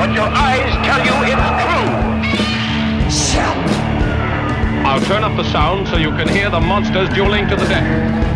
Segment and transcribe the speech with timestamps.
[0.00, 1.12] But your eyes tell you
[3.06, 3.42] it's true.
[4.88, 8.30] I'll turn up the sound so you can hear the monsters dueling to the death.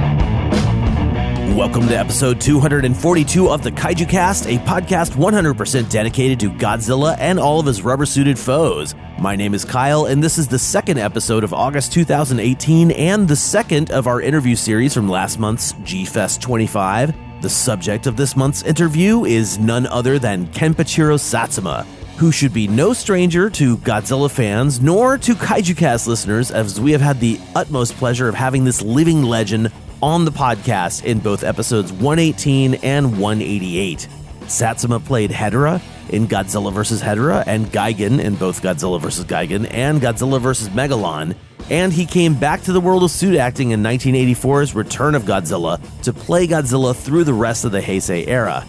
[1.56, 7.40] Welcome to episode 242 of the Kaiju Cast, a podcast 100% dedicated to Godzilla and
[7.40, 8.94] all of his rubber suited foes.
[9.18, 13.36] My name is Kyle, and this is the second episode of August 2018 and the
[13.36, 17.14] second of our interview series from last month's G Fest 25.
[17.44, 21.86] The subject of this month's interview is none other than Kenpachiro Satsuma,
[22.16, 26.90] who should be no stranger to Godzilla fans nor to Kaiju Cast listeners, as we
[26.92, 29.70] have had the utmost pleasure of having this living legend
[30.02, 34.08] on the podcast in both episodes 118 and 188.
[34.46, 37.02] Satsuma played Hedorah in Godzilla vs.
[37.02, 39.26] Hedorah and Gigan in both Godzilla vs.
[39.26, 40.70] Gigan and Godzilla vs.
[40.70, 41.36] Megalon.
[41.70, 45.80] And he came back to the world of suit acting in 1984's Return of Godzilla
[46.02, 48.66] to play Godzilla through the rest of the Heisei era.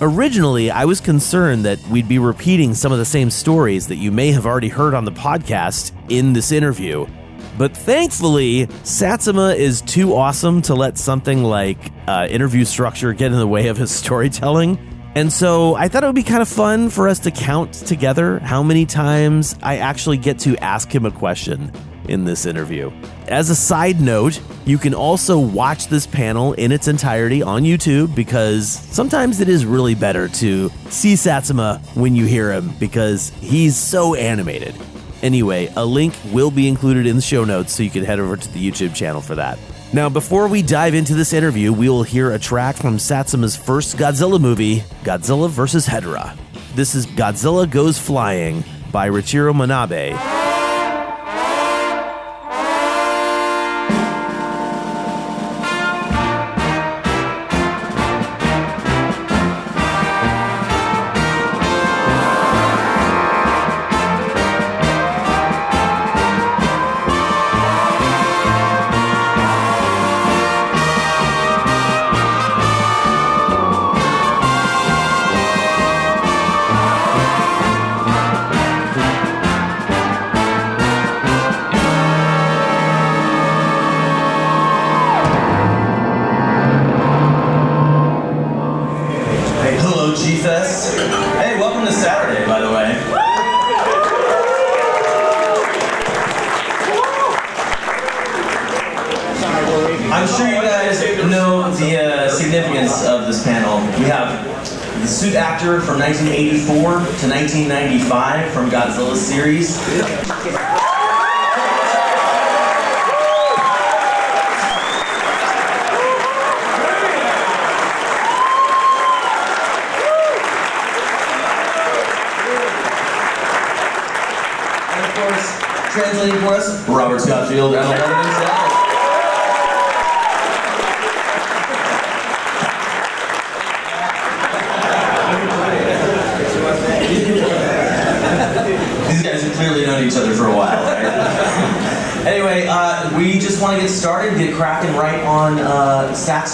[0.00, 4.12] Originally, I was concerned that we'd be repeating some of the same stories that you
[4.12, 7.06] may have already heard on the podcast in this interview.
[7.56, 13.38] But thankfully, Satsuma is too awesome to let something like uh, interview structure get in
[13.38, 14.78] the way of his storytelling.
[15.14, 18.40] And so I thought it would be kind of fun for us to count together
[18.40, 21.72] how many times I actually get to ask him a question
[22.08, 22.90] in this interview.
[23.28, 28.14] As a side note, you can also watch this panel in its entirety on YouTube
[28.14, 33.76] because sometimes it is really better to see Satsuma when you hear him because he's
[33.76, 34.74] so animated.
[35.22, 38.36] Anyway, a link will be included in the show notes so you can head over
[38.36, 39.58] to the YouTube channel for that.
[39.94, 43.96] Now, before we dive into this interview, we will hear a track from Satsuma's first
[43.96, 45.86] Godzilla movie, Godzilla vs.
[45.86, 46.36] Hedorah.
[46.74, 50.33] This is Godzilla Goes Flying by Riichiro Manabe.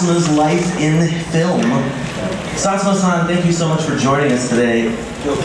[0.00, 1.60] Satsuma's life in film.
[2.56, 4.88] Satsuma-san, thank you so much for joining us today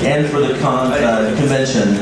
[0.04, 1.96] and for the con- uh, convention.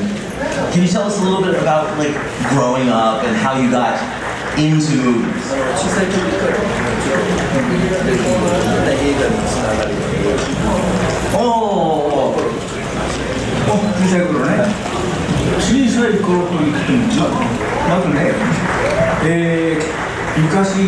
[0.72, 2.14] Can you tell us a little bit about like
[2.50, 4.00] growing up and how you got
[4.58, 5.54] into movies?
[5.76, 6.54] 小さい時から
[8.94, 9.92] 映画につながる
[11.36, 12.36] おお
[13.66, 14.50] 小さい頃ね
[15.60, 17.30] 小さい頃といっても
[17.90, 18.34] まずね、
[19.25, 20.88] えー昔、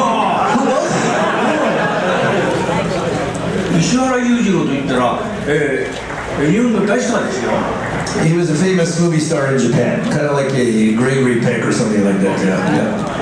[3.90, 7.50] 石原裕次郎といったら、えー日本の大スターですよ
[8.22, 11.72] He was a famous movie star in Japan, kind of like a Gregory Peck or
[11.72, 12.38] something like that.
[12.44, 13.16] Yeah, yeah.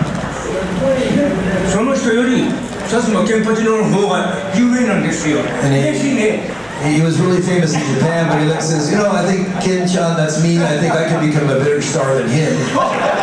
[1.71, 2.43] その人より
[2.89, 6.51] 薩摩ケンパチの方が有名なんですよ嬉しいね
[6.83, 9.89] He was really famous in Japan, but he like says, you know, I think Ken
[9.89, 10.59] Chan, that's me.
[10.59, 12.53] I think I can become a bigger star than him.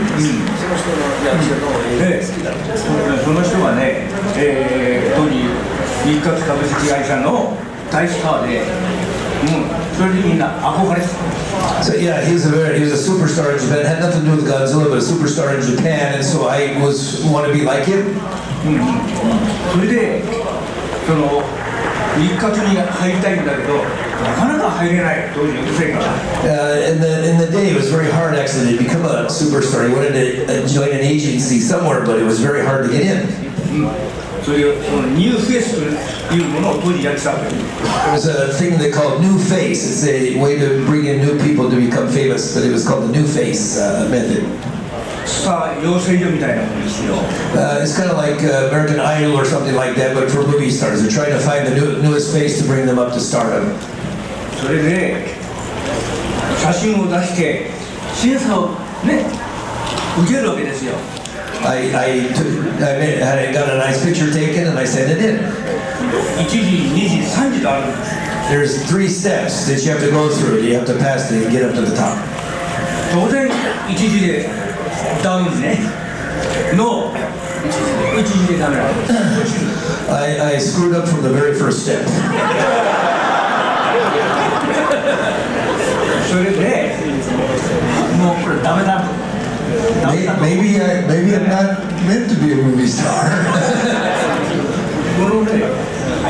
[0.00, 5.44] その人の役所の映画が好きだったんでその人はね、えー、当時
[6.04, 7.56] 日活株式会社の
[7.90, 11.40] 大スターで、うん、それでみんな憧れてた
[11.82, 13.80] So yeah, he was a very, he was a superstar in Japan.
[13.80, 16.80] It had nothing to do with Godzilla, but a superstar in Japan, and so I
[16.80, 18.16] was want to be like him.
[19.72, 20.22] それで
[21.06, 21.42] その
[22.17, 26.05] 日活に入りたいんだけどなかなか入れない当時うるせえから
[26.45, 29.87] Uh, in the in the day, it was very hard actually to become a superstar.
[29.89, 33.01] He wanted to uh, join an agency somewhere, but it was very hard to get
[33.01, 33.27] in.
[34.45, 35.73] そういうそのニューフェイス
[36.29, 39.81] というものを当時やってたわけ There was a thing they called New Face.
[39.89, 43.09] It's a way to bring in new people to become famous, but it was called
[43.09, 44.45] the New Face uh, method.
[45.29, 47.15] スター養成所みたいなもんですよ
[47.55, 50.69] Uh, it's kind of like uh, American Idol or something like that, but for movie
[50.69, 51.01] stars.
[51.01, 53.71] They're trying to find the new, newest face to bring them up to stardom.
[54.61, 55.25] それで
[56.61, 57.69] 写真を出して
[58.13, 58.69] 審査を
[59.05, 59.25] ね
[60.23, 60.93] 受けるわけですよ
[61.63, 62.45] I, I, took,
[62.83, 65.39] I, made, I got a nice picture taken and I sent it in.
[66.37, 68.15] 1時2時3時とあるんです
[68.49, 70.61] There's three steps that you have to go through.
[70.61, 72.15] You have to pass to get up to the top.
[73.11, 73.49] 当然
[73.87, 74.49] 1時で
[75.23, 75.79] ダウンね
[76.75, 79.07] の1時でダメなの落
[79.51, 79.65] ちる
[80.11, 82.05] I, I screwed up from the very first step.
[86.29, 86.95] それで
[88.19, 89.07] もうこれダメだと
[90.01, 93.31] ダメだと Maybe, I, maybe I'm not meant to be a movie star.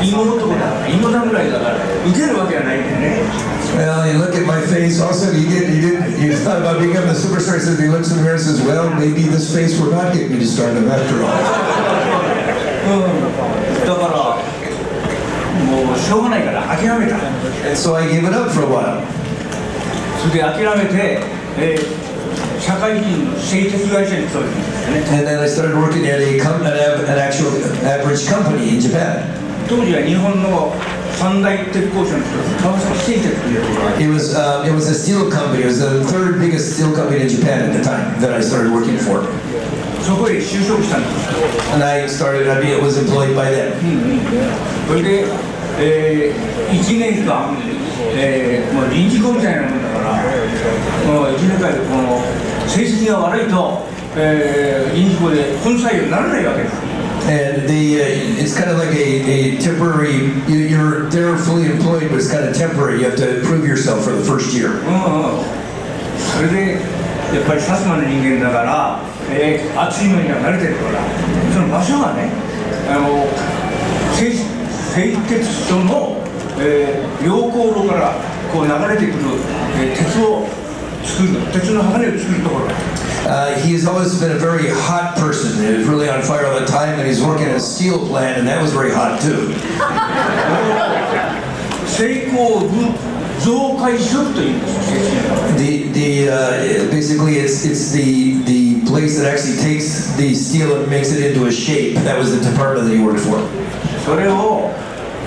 [0.00, 1.76] ね芋のとこだ芋だぐらいだから
[2.08, 3.22] 受けるわけはないんだよね
[3.76, 5.02] well, you look at my face.
[5.02, 7.60] Also, you get, you did, you thought about becoming a superstar.
[7.60, 10.30] So he looks in the mirror and says, "Well, maybe this face will not get
[10.30, 11.36] me to stardom after all."
[12.86, 13.10] う
[13.84, 14.38] んだから
[15.66, 17.16] もうしょうがないから諦めた
[17.66, 19.02] And so I gave it up for a while.
[20.22, 21.20] それで諦めて、
[21.58, 22.06] えー
[22.60, 27.52] 社会人の製鉄会社に勤めてるんですよね And then I started working at a com- an, av- an actual
[27.84, 29.22] average company in Japan.
[29.71, 30.75] 当時は日本の
[31.15, 35.63] 三大鉄工所の一つ川崎製鉄というところがあって It was um, it was a steel company.
[35.63, 38.75] It was the third biggest steel company in Japan at the time that I started
[38.75, 39.23] working for.
[40.03, 42.51] そこへ就職したんです And I started.
[42.51, 43.71] I was employed by them.
[44.89, 45.25] それで、
[45.79, 46.35] え
[46.67, 47.55] 1年間、
[48.19, 50.19] えーもう臨時工みたいなもんだから
[51.07, 52.19] もう1年間でこの
[52.67, 56.90] 成績が悪いと、えー臨時工で本採用にならないわけです
[57.27, 60.33] And the uh, it's kind of like a, a temporary.
[60.51, 62.99] You, you're they're fully employed, but it's kind of temporary.
[63.01, 64.71] You have to prove yourself for the first year.
[64.81, 65.61] うんうん
[66.17, 68.99] それでやっぱり薩摩の人間だから、
[69.31, 71.01] えー暑いのには慣れてるから
[71.53, 72.29] その場所がね
[72.89, 73.25] あの
[74.15, 76.17] 製製鉄所の、
[76.59, 78.13] えー溶鉱炉から
[78.51, 79.23] こう流れてくる、
[79.79, 80.45] えー鉄を
[81.03, 82.67] 作る鉄の鋼を作るところ
[83.26, 85.64] Uh, he's always been a very hot person.
[85.64, 88.38] He was really on fire all the time, and he's working at a steel plant,
[88.38, 89.52] and that was very hot too.
[91.86, 92.92] 成功部
[93.40, 100.90] 増改色というんですよ正式には The the uh, basically it's it's the the place that actually takes the steel and
[100.90, 101.94] makes it into a shape.
[102.04, 103.40] That was the department that he worked for.
[104.04, 104.70] それを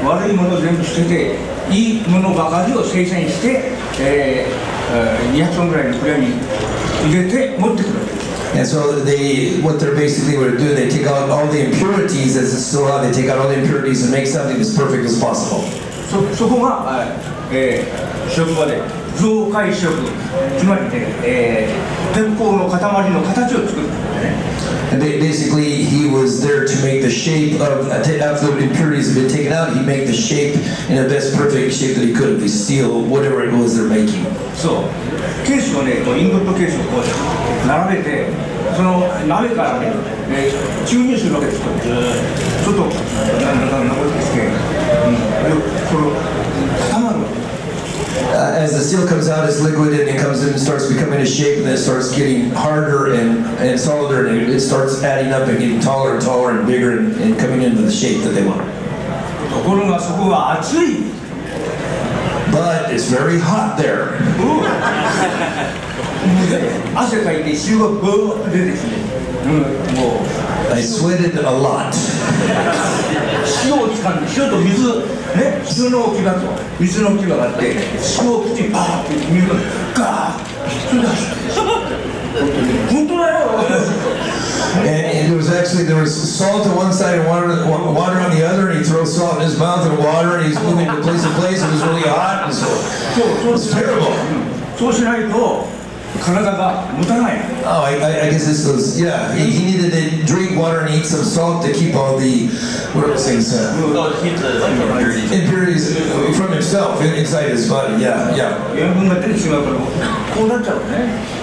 [0.05, 1.37] 悪いものを全部捨てて
[1.71, 6.33] いいものばかりを生産して、えーえー200トンぐらいの蔵に
[7.07, 11.63] 入れて持ってくるわけです And so they what they're basically what they're doing, they take out all the
[11.69, 13.03] impurities as it's still on.
[13.05, 15.63] They take out all the impurities and make something as perfect as possible.
[16.09, 17.05] そそこが、あ
[17.51, 18.81] えー職場で
[19.17, 19.91] 増改色
[20.57, 20.89] つまりね、
[21.23, 24.49] えー鉄鋼の塊の形を作るんですね
[24.91, 29.21] And ba- basically, he was there to make the shape of after the impurities had
[29.21, 29.71] been taken out.
[29.77, 30.55] He'd make the shape
[30.89, 33.87] in the best perfect shape that he could of the steel, whatever it was they're
[33.87, 34.25] making.
[34.55, 35.12] そう
[35.44, 38.28] ケースをねこうインゴットケースをこう並べて
[38.74, 39.92] その鍋からね、
[40.30, 41.64] えー注入するわけですよ
[42.64, 45.50] ちょっとなんだかんだこして、うん、で
[45.88, 46.10] その
[46.90, 47.44] 固まるわけ
[48.32, 51.20] Uh, as the steel comes out as liquid and it comes in and starts becoming
[51.20, 55.02] a shape, and then it starts getting harder and, and solider, and it, it starts
[55.02, 58.22] adding up and getting taller and taller and bigger and, and coming into the shape
[58.22, 58.62] that they want.
[59.50, 61.03] ところがそこが熱い
[62.54, 64.14] But it's very hot there.
[66.94, 67.50] 汗かいて
[68.48, 68.86] 出てきて、
[69.44, 69.50] うん、
[69.98, 70.24] も
[70.70, 70.72] う。
[70.72, 71.92] I sweated a lot.
[73.66, 73.88] 塩を
[74.36, 75.02] 塩と水。
[75.90, 76.40] の置き場と。
[76.78, 77.74] 水の置き場があって
[78.20, 79.54] 塩を口にバーって水が
[79.94, 80.44] ガーッ
[80.88, 81.54] それで走って
[85.63, 87.47] actually there was salt on one side and water
[87.95, 90.59] water on the other, and he throws salt in his mouth and water, and he's
[90.59, 91.63] moving from place to place.
[91.63, 92.67] It was really hot, and so
[93.15, 94.11] そうそう it's terrible.
[94.77, 95.67] そうしないと
[96.19, 99.31] 体が持たない Oh, I, I, I guess this was yeah.
[99.35, 102.47] He, he needed to drink water and eat some salt to keep all the
[102.95, 103.75] what are those things uh,
[105.31, 105.95] impurities
[106.37, 108.01] from himself in- inside his body.
[108.01, 108.57] Yeah, yeah.
[108.75, 109.75] 塩分が出てしまうから
[110.35, 111.42] こうなっちゃうねもう取れちゃ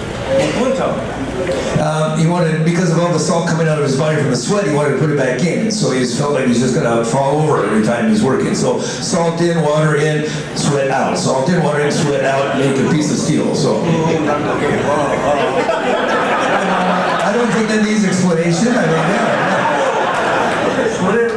[1.81, 4.35] Um, he wanted because of all the salt coming out of his body from the
[4.35, 5.71] sweat, he wanted to put it back in.
[5.71, 8.11] So he just felt like he was just going to fall over every time he
[8.11, 8.55] was working.
[8.55, 11.17] So salt in, water in, sweat out.
[11.17, 13.55] Salt in, water in, sweat out, make a piece of steel.
[13.55, 13.83] So
[14.25, 15.07] なんだっけあ
[17.27, 18.73] I don't think that needs explanation.
[18.73, 19.47] I mean, yeah.
[20.97, 21.29] それ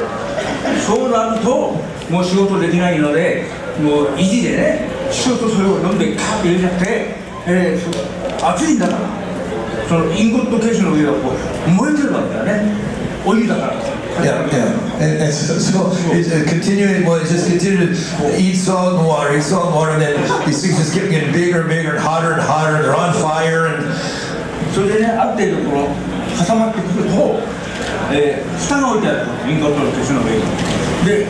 [0.80, 1.76] そうなると
[2.10, 3.44] もう仕事できないので
[3.80, 4.88] もう意地でね
[5.26, 6.86] 塩とそれを飲んでカーッて入れちゃって、
[7.46, 8.99] えーそう 熱いんだから
[9.87, 11.31] そのインゴットケースの上がこ
[11.67, 12.73] う燃えてるわけだよね
[13.25, 14.71] お湯だから Yeah, yeah.
[15.03, 19.05] And, and so, so it's uh, continuing, well, it just continued to eat salt and
[19.05, 20.15] water, eat salt and water, and then
[20.47, 23.13] these things just kept getting bigger and bigger and hotter and hotter, and they're on
[23.13, 23.83] fire, and
[24.73, 25.87] それでねある程度この
[26.37, 27.39] 固まってくると、
[28.13, 30.41] えー蓋が置いてあるインゴットのケースの上に
[31.05, 31.25] で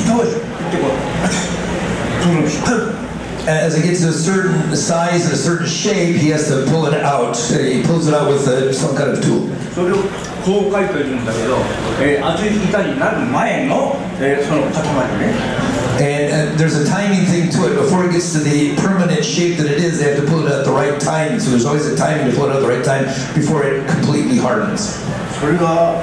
[0.00, 3.03] 蓋を振ってこうその引っ張る
[3.47, 6.85] as it gets to a certain size and a certain shape, he has to pull
[6.85, 7.37] it out.
[7.37, 9.49] He pulls it out with uh, some kind of tool.
[9.73, 9.97] それを
[10.43, 11.57] こう書いているんだけど、
[12.01, 14.83] えー、熱い板になる前の、えーその塊
[15.19, 17.75] ね And uh, there's a timing thing to it.
[17.75, 20.51] Before it gets to the permanent shape that it is, they have to pull it
[20.51, 21.39] at the right time.
[21.39, 23.05] So there's always a timing to pull it at the right time
[23.35, 24.97] before it completely hardens.
[25.39, 25.99] それが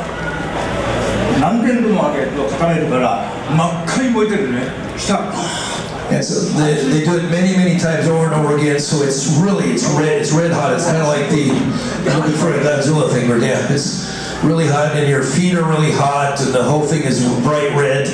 [1.40, 4.62] 何千度も上げると固めるから真っ赤に燃えてるね
[4.98, 5.18] 下
[6.10, 8.78] And so they, they do it many, many times over and over again.
[8.78, 10.74] So it's really, it's red, it's red hot.
[10.74, 11.50] It's kind of like the,
[12.10, 14.06] I'm looking for a Godzilla thing where, yeah, it's
[14.44, 18.06] really hot and your feet are really hot and the whole thing is bright red.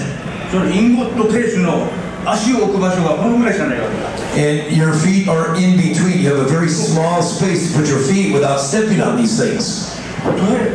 [0.51, 1.89] そのインゴットケースの
[2.27, 6.21] 足を置く場所がこのぐらいしかないわけだ And your feet are in between.
[6.21, 9.93] You have a very small space to put your feet without stepping on these things.
[10.23, 10.71] それ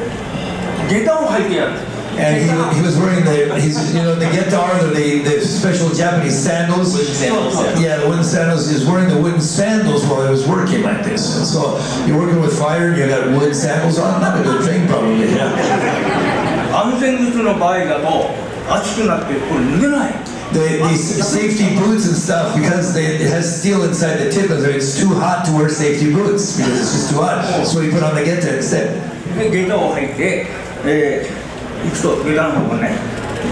[0.89, 3.48] 下駄を履いてやる and he, he was wearing the
[3.94, 4.60] you know the geta
[4.94, 6.94] the, the special Japanese sandals.
[6.94, 7.54] Wooden sandals.
[7.54, 7.78] Yeah.
[7.78, 8.68] yeah, the wooden sandals.
[8.68, 11.36] He was wearing the wooden sandals while he was working like this.
[11.36, 14.20] And so you're working with fire and you got wooden sandals on.
[14.20, 15.32] Not a good thing, probably.
[15.32, 16.32] Yeah.
[16.72, 18.30] 安全靴の場合だと
[18.70, 20.12] 熱くなってこれ脱げない。
[20.52, 25.00] The, the safety boots and stuff because they, it has steel inside the tip, so it's
[25.00, 27.66] too hot to wear safety boots because it's just too hot.
[27.66, 29.00] So he put on the geta instead.
[29.38, 30.46] で、ゲタを履いて、
[30.84, 31.41] えー
[31.84, 32.94] 行くと上からの方がね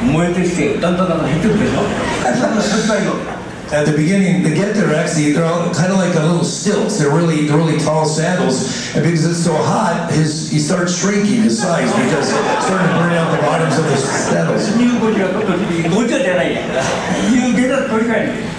[0.04, 1.82] 燃えてきてだんだんだんだん減ってくるでしょ？
[2.24, 3.39] だんだん減ったよ
[3.72, 6.98] at the beginning, the geta actually, they're all kind of like a little stilts.
[6.98, 8.94] They're really, they're really tall sandals.
[8.96, 12.94] And because it's so hot, his, he starts shrinking his size because it's starting to
[12.98, 14.74] burn out the bottoms of his saddles.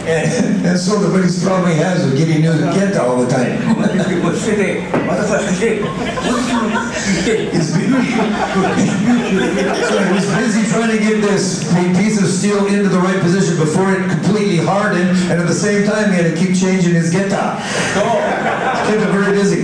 [0.07, 3.21] and, and so the biggest problem he has with getting new to get there all
[3.21, 3.59] the time.
[7.51, 7.73] he's,
[9.87, 13.91] so he's busy trying to get this piece of steel into the right position before
[13.93, 17.11] it completely hardens learning, and at the same time, he had to keep changing his
[17.11, 17.61] geta.
[17.93, 18.01] So,
[18.87, 19.63] kept him very busy.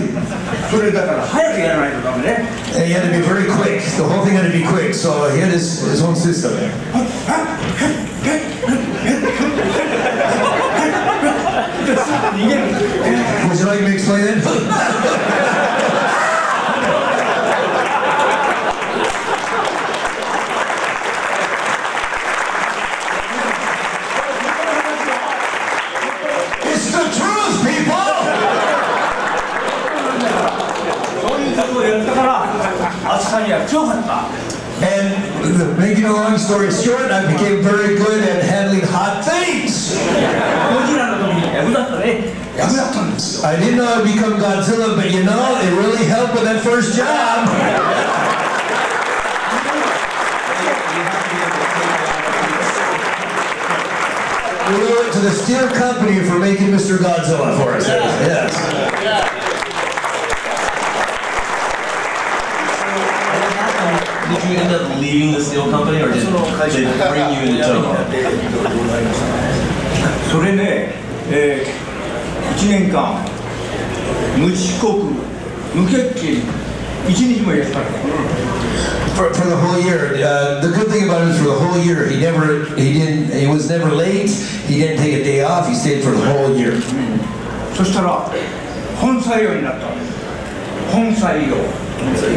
[2.76, 3.82] And he had to be very quick.
[3.98, 6.74] The whole thing had to be quick, so he had his, his own system there.
[13.48, 15.44] Would you like me to explain it?
[33.37, 34.27] から暑さには強かった
[34.83, 35.15] And
[35.59, 39.95] the- making a long story short, I became very good at handling hot things.
[40.75, 42.25] ゴジラの時に役立ったね
[42.57, 46.97] 役立ったんです I didn't know I'd become Godzilla, but you know, it really helped with that first
[46.97, 47.47] job.
[54.69, 56.97] We owe it to the steel company for making Mr.
[56.97, 57.87] Godzilla for us.
[57.87, 59.36] Yes.
[64.52, 66.32] You end up leaving the steel company or did they
[67.10, 67.98] bring you into Tokyo?
[70.32, 70.92] それね、
[71.32, 73.18] えー、1年間
[74.38, 75.12] 無遅刻
[75.74, 76.42] 無欠勤
[77.08, 77.90] 一日も休まない
[79.16, 80.14] For, for the whole year.
[80.24, 83.34] Uh, the good thing about it is for the whole year, he never, he didn't,
[83.34, 84.30] he was never late.
[84.30, 85.68] He didn't take a day off.
[85.68, 86.80] He stayed for the whole year.
[87.74, 88.32] そしたら
[89.00, 89.88] 本採用になった
[90.92, 91.56] 本採用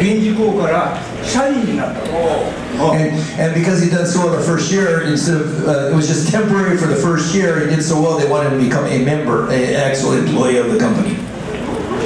[0.01, 5.90] 臨時校から 社員になったの And, and because he done so well the first year, instead of uh,
[5.90, 8.58] it was just temporary for the first year, he did so well they wanted him
[8.60, 11.16] to become a member, an actual employee of the company.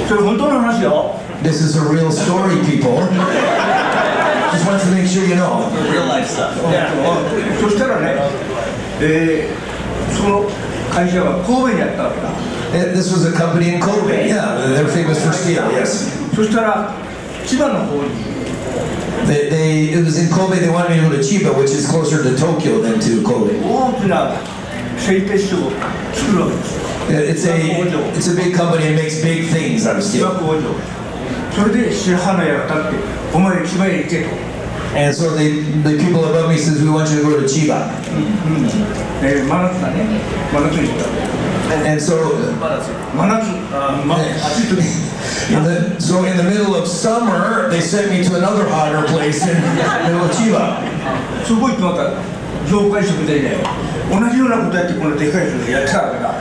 [0.07, 2.99] それ本当の話よ This is a real story, people.
[4.51, 5.67] Just want to make sure you know.
[5.91, 6.53] Real life stuff.
[7.59, 8.15] そしたらね、
[9.01, 9.71] えー
[10.11, 10.43] その
[10.93, 12.29] 会社は神戸にあったわけだ
[12.73, 14.27] And This was a company in Kobe.
[14.27, 15.63] Yeah, they're famous for steel.
[15.71, 16.07] Yes.
[16.35, 16.93] そしたら
[17.45, 18.09] 千葉の方に
[19.27, 20.59] They, they it was in Kobe.
[20.59, 23.53] They wanted me to go to Chiba, which is closer to Tokyo than to Kobe.
[23.63, 24.35] 大きな
[24.97, 25.71] 製鉄所を
[26.13, 27.55] 作るわけですよ It's a
[28.15, 28.85] it's a big company.
[28.85, 30.39] It makes big things out of 千葉 steel.
[30.39, 30.61] 工場
[31.53, 34.29] それで白羽の矢が立ってお前千葉へ行けと
[34.93, 37.87] And so they, the people above me says, we want you to go to Chiba.
[39.23, 40.03] えー真夏だね
[40.51, 41.05] 真夏に行った
[41.89, 42.17] And so,
[43.15, 43.47] 真夏、
[44.05, 44.81] ま、暑い時
[45.53, 49.41] in the, so in the middle of summer, they sent me to another hotter place
[49.47, 49.67] in the
[50.03, 50.81] middle of Chiba.
[51.45, 52.11] そこ行ってまた
[52.69, 53.57] 業界職でね
[54.09, 56.39] 同じようなことやってこのでかい人でやってたわけだこうやってね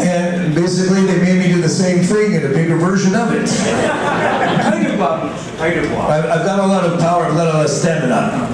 [0.00, 3.48] And basically, they made me do the same thing in a bigger version of it.
[3.48, 8.48] 体力はあるんです体力は I've, I've got a lot of power, I've got a lot of stamina.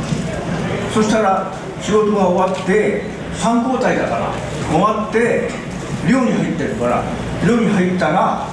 [0.93, 3.03] そしたら仕事が終わって
[3.41, 4.33] 3交代だから
[4.71, 5.51] 終わって
[6.09, 7.03] 寮に入ってるから
[7.47, 8.47] 寮に入ったら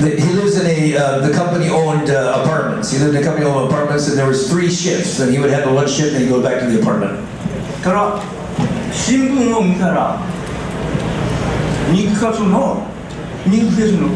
[0.00, 2.90] The- He lives in a, uh, the company owned uh, apartments.
[2.90, 5.20] He lived in a company owned apartments, and there was three shifts.
[5.20, 7.20] And he would handle one shift, and he'd go back to the apartment.
[7.84, 8.20] から
[8.92, 10.18] 新聞を見たら
[11.92, 12.86] 日活の
[13.46, 14.08] ニューフェスの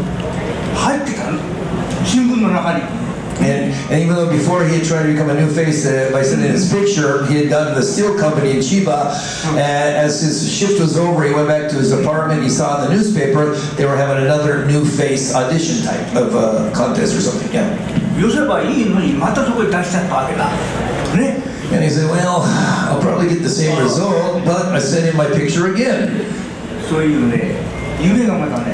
[0.75, 1.39] 入ってたの
[2.05, 2.99] 新聞の中に
[3.41, 6.23] And, and even though before he had tried to become a new face uh, by
[6.23, 9.15] sending his picture, he had gone to the steel company in Chiba.
[9.51, 12.43] And as his shift was over, he went back to his apartment.
[12.43, 16.73] He saw in the newspaper they were having another new face audition type of uh,
[16.75, 17.53] contest or something.
[17.53, 17.79] Yeah.
[18.19, 20.51] 寄せばいいのにまたそこに出しちゃったわけだ
[21.17, 22.43] ね And he said, Well,
[22.89, 26.25] I'll probably get the same result, but I sent in my picture again.
[26.93, 27.57] そういうね
[28.01, 28.73] 夢がまだね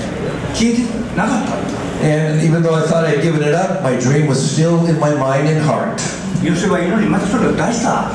[0.55, 0.83] 消えて
[1.17, 5.15] なかったんだ And even though I thought I'd given it up, my dream was still in my
[5.15, 5.97] mind and heart.
[6.43, 8.11] 寄せばいいのにまたそれを出した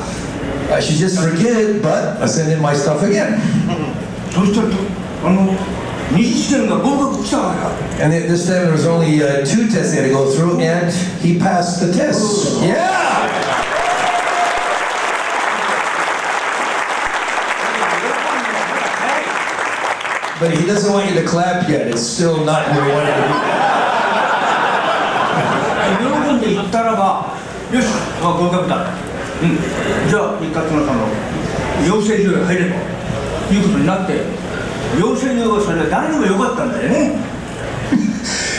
[0.72, 3.38] I should just forget it, but I sent in my stuff again.
[4.32, 4.76] そしたらと
[5.26, 5.52] あの
[6.12, 7.60] 二次試験が合格来たわけ
[7.98, 10.60] だ And th- this time there was only uh, two tests he had to go through,
[10.60, 12.62] and he passed the tests.
[12.62, 13.43] Yeah!
[20.40, 21.88] But he doesn't want you to clap yet.
[21.88, 23.60] It's still not where he wanted to be.
[26.00, 27.34] 喜んで行ったらば
[27.72, 27.86] よし
[28.22, 28.86] あ合格だ
[29.42, 31.06] うんじゃあ一括のさんの
[31.86, 32.64] 養成所へ入れ
[33.48, 34.22] ということになって
[34.98, 37.30] 養成所がそれは誰でもよかったんだよね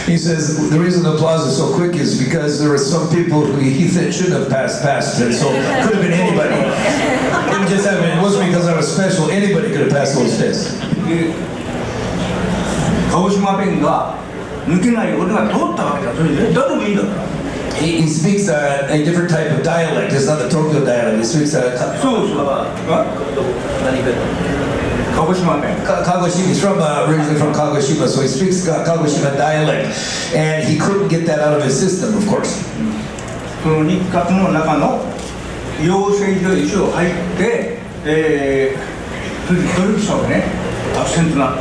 [0.08, 3.46] He says the reason the applause is so quick is because there were some people
[3.46, 6.52] who he th- should have passed passed it, so it could have been anybody.
[6.52, 8.04] It didn't just happen.
[8.04, 9.30] It wasn't because I was special.
[9.32, 10.76] Anybody could have passed those tests.
[13.17, 14.15] で鹿児島弁が
[14.67, 17.37] 抜けない俺が通ったわけだそれで誰でもいいんだから
[17.77, 20.11] He, he speaks uh, a different type of dialect.
[20.11, 21.19] It's not the Tokyo dialect.
[21.19, 22.67] He speaks uh, Ka- そうそうあ
[25.15, 26.49] 鹿児島弁 Ka- Kagoshima.
[26.49, 29.89] He's from uh, originally from Kagoshima, so he speaks Ka- Kagoshima dialect,
[30.35, 32.65] and he couldn't get that out of his system, of course.
[33.63, 35.01] その日活の中の
[35.85, 40.45] 養成所へ一応入ってえー、それで努力したわけね
[40.97, 41.57] アクセントな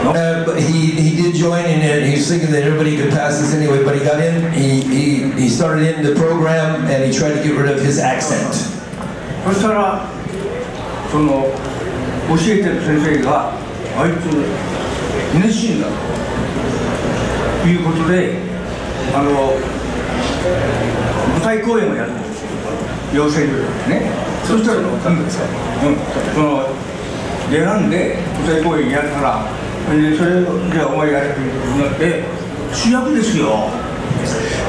[0.00, 3.54] Uh, but he, he did join and he was thinking that everybody could pass this
[3.54, 7.34] anyway, but he got in, he, he, he started in the program and he tried
[7.34, 8.54] to get rid of his accent.
[9.44, 10.06] そしたら
[11.10, 11.48] その
[12.28, 13.52] 教えてる先生が
[13.96, 14.26] あいつ
[15.34, 15.88] 熱心だ
[17.62, 18.36] ということで
[19.14, 19.30] あの
[21.34, 22.44] 舞台公演をやるんです
[23.14, 23.56] 養成所
[23.88, 24.12] でね
[24.44, 24.88] そしたら、うん、
[26.34, 26.68] その
[27.50, 29.46] 選んで舞台公演やるから
[29.88, 32.24] えー、それじゃあ思い出してみて
[32.72, 33.79] 主役ですよ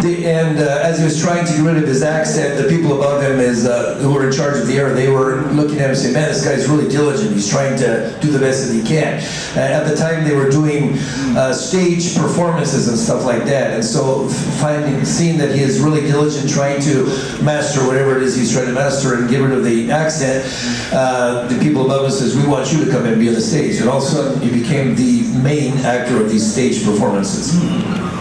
[0.02, 2.94] The, and uh, as he was trying to get rid of his accent, the people
[2.94, 5.86] above him is, uh, who were in charge of the air, they were looking at
[5.86, 7.32] him and saying, man, this guy's really diligent.
[7.34, 9.20] He's trying to do the best that he can.
[9.56, 10.98] Uh, at the time, they were doing
[11.38, 13.74] uh, stage performances and stuff like that.
[13.74, 14.28] And so
[14.60, 17.06] finding, seeing that he is really diligent trying to
[17.44, 20.46] master whatever it is he's trying to master and get rid of the accent,
[20.94, 23.42] uh, the people above him says, we want you to come and be on the
[23.42, 23.80] stage.
[23.80, 28.21] And all of a sudden, he became the main actor of these stage performances.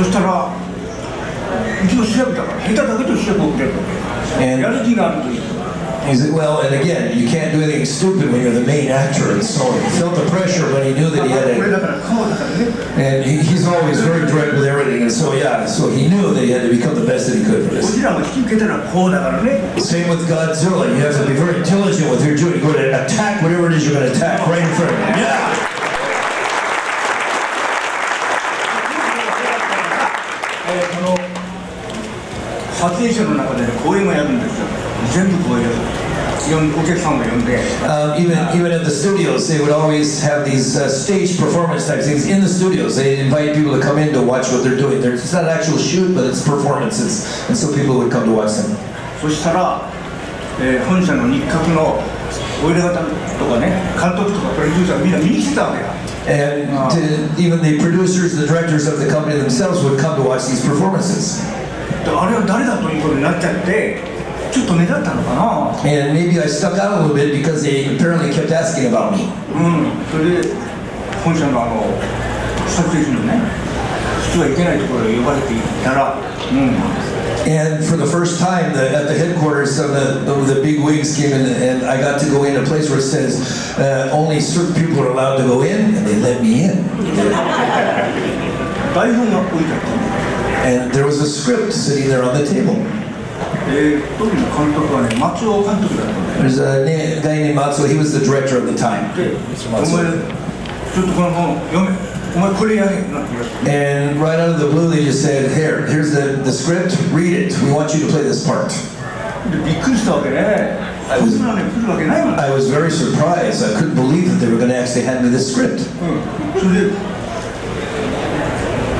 [0.00, 0.52] そしたら
[1.84, 3.76] 一応主役だから下手だけど主役をくれるわ
[4.38, 5.40] け And- やる気があるといい
[6.06, 9.32] He said, well, and again, you can't do anything stupid when you're the main actor.
[9.32, 11.68] And so he felt the pressure when he knew that he こ had れ to.
[11.72, 15.02] だから顔だからね And he, he's always very direct with everything.
[15.02, 17.42] And so, yeah, so he knew that he had to become the best that he
[17.42, 17.96] could for ゴ this.
[17.96, 20.86] ジラも引き受けたらこうだからね Same with Godzilla.
[20.94, 22.62] You have to be very diligent with your doing.
[22.62, 24.98] You're going to attack whatever it is you're going to attack right in front of
[25.10, 25.24] you.
[25.26, 25.59] Yeah!
[32.80, 34.66] 撮影者の中でね公演をやるんですよ
[35.12, 35.74] 全部公演やる
[36.46, 42.02] 呼んお客さんを呼んで Um, even even at the studios, they would always have these uh, stage performance type
[42.02, 42.94] things in the studios.
[42.94, 45.00] They invite people to come in to watch what they're doing.
[45.00, 48.54] There's, it's not actual shoot, but it's performances, and so people would come to watch
[48.54, 48.76] them.
[49.20, 49.90] そしたら、
[50.60, 51.98] えー本社の日活の
[52.64, 55.86] おいら方とかね監督とかプロデューサーみんな見に来てたわけよ
[56.28, 56.98] And to,
[57.38, 61.40] even the producers, the directors of the company themselves would come to watch these performances.
[62.04, 64.00] であれは誰だということになっちゃって
[64.52, 69.28] ちょっと目立ったのかな And maybe I stuck out a little bit because they apparently kept asking about me.
[69.52, 70.48] うんそれで
[71.24, 71.82] 本社のあの
[72.68, 73.40] 撮影所のね
[74.30, 76.78] 人はいけないところへ呼ばれていったらうん、
[77.50, 80.80] And for the first time, the, at the headquarters, some of the, the, the big
[80.80, 84.10] wigs came in, and I got to go in a place where it says uh,
[84.12, 86.84] only certain people are allowed to go in, and they let me in.
[88.94, 89.99] 台本が置いてあったの
[90.66, 92.76] And there was a script sitting there on the table.
[93.68, 97.86] えー、当時の監督はね松尾監督だったんだよ There's a na- guy named Matsuo.
[97.88, 99.14] He was the director of the time.
[99.16, 99.34] で
[99.66, 101.88] お前ちょっとこの本読め
[102.36, 106.94] お前これやれなんて言われて And right out of the blue, they just said, "Here, here's the, the script.
[107.12, 107.54] Read it.
[107.64, 108.70] We want you to play this part."
[109.50, 110.78] でびっくりしたわけね
[111.20, 113.62] こいつらね来るわけないもん I was very surprised.
[113.64, 115.80] I couldn't believe that they were going to actually hand me this script.
[116.58, 116.92] それで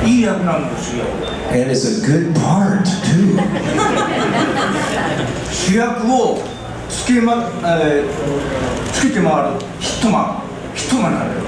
[0.05, 1.03] いい役なんですよ
[1.51, 3.37] And it's a good part too.
[5.51, 6.41] 主役を
[6.89, 10.41] つけ,、まえーつけて回るヒットマン
[10.75, 11.41] ヒットマンなんだよ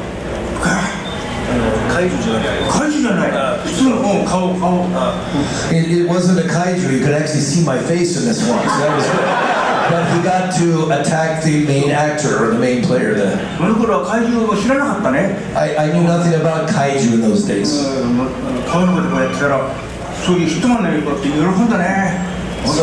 [1.89, 4.85] 怪獣じゃない怪獣じゃない普通のうん顔顔
[5.71, 6.91] It, it wasn't a kaiju.
[6.91, 8.59] You could actually see my face in this one.
[8.59, 9.25] So that was good.
[9.89, 13.15] But he got to attack the main actor or the main player.
[13.15, 17.73] The, その頃は怪獣を知らなかったね I, I knew nothing about kaiju in those days.
[20.24, 20.32] So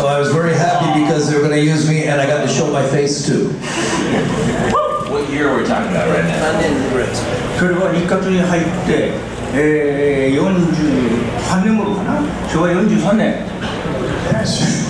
[0.06, 2.48] I was very happy because they were going to use me and I got to
[2.48, 3.50] show my face too.
[5.10, 6.38] what year are we talking about right now?
[7.58, 9.14] それは日活に入って、
[9.56, 13.46] えー、43年頃かな昭和43年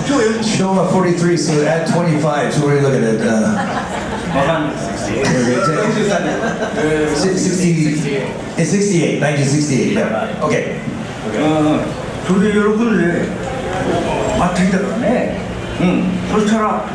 [0.05, 3.15] 昭和43 Showa 43, so at 25, so what are you looking at?
[3.21, 3.55] Uh,
[4.35, 4.75] わかんない
[7.15, 7.71] 63
[8.57, 10.45] 68, 1968, uh, yeah.
[10.45, 10.81] Okay.
[11.33, 11.39] う
[11.97, 13.25] んそれで喜んで
[14.39, 15.39] 待っていたからね。
[15.81, 16.41] うん。
[16.41, 16.85] そしたら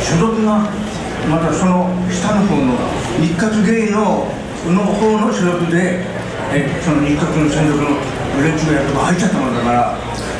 [0.00, 0.70] 所属が
[1.28, 2.74] またその下の方の
[3.20, 3.98] 日活芸能
[4.66, 6.04] の方の所属で
[6.52, 7.88] えその日活の専属の
[8.42, 9.96] 連中がやっと入っちゃったもんだから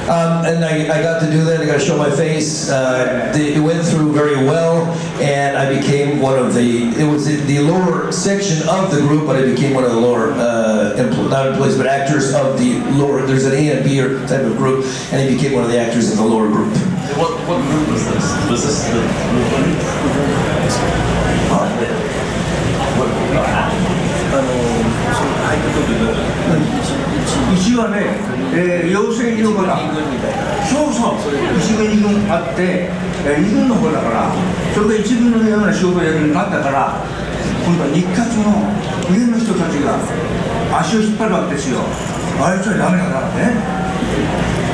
[0.08, 1.60] Um, and I, I got to do that.
[1.60, 2.70] I got to show my face.
[2.70, 4.86] Uh, the, it went through very well,
[5.20, 6.88] and I became one of the.
[6.96, 10.00] It was the, the lower section of the group, but I became one of the
[10.00, 13.26] lower, uh, empl- not employees, but actors of the lower.
[13.26, 15.78] There's an A and B or type of group, and I became one of the
[15.78, 16.72] actors in the lower group.
[17.18, 18.48] What, what group was this?
[18.48, 20.08] Was this the group?
[27.14, 27.17] う
[27.56, 28.18] ちはね、
[28.52, 29.78] えー、養成所から
[30.66, 32.90] そうそう一軍二軍あって、
[33.24, 34.32] えー、二軍の方だから
[34.74, 37.04] それが一軍のような仕事をやるようになったから
[37.64, 38.64] 今度は日活の
[39.12, 40.00] 上の人たちが
[40.80, 41.80] 足を引っ張るわけですよ。
[42.40, 44.67] あいつはダメだからね。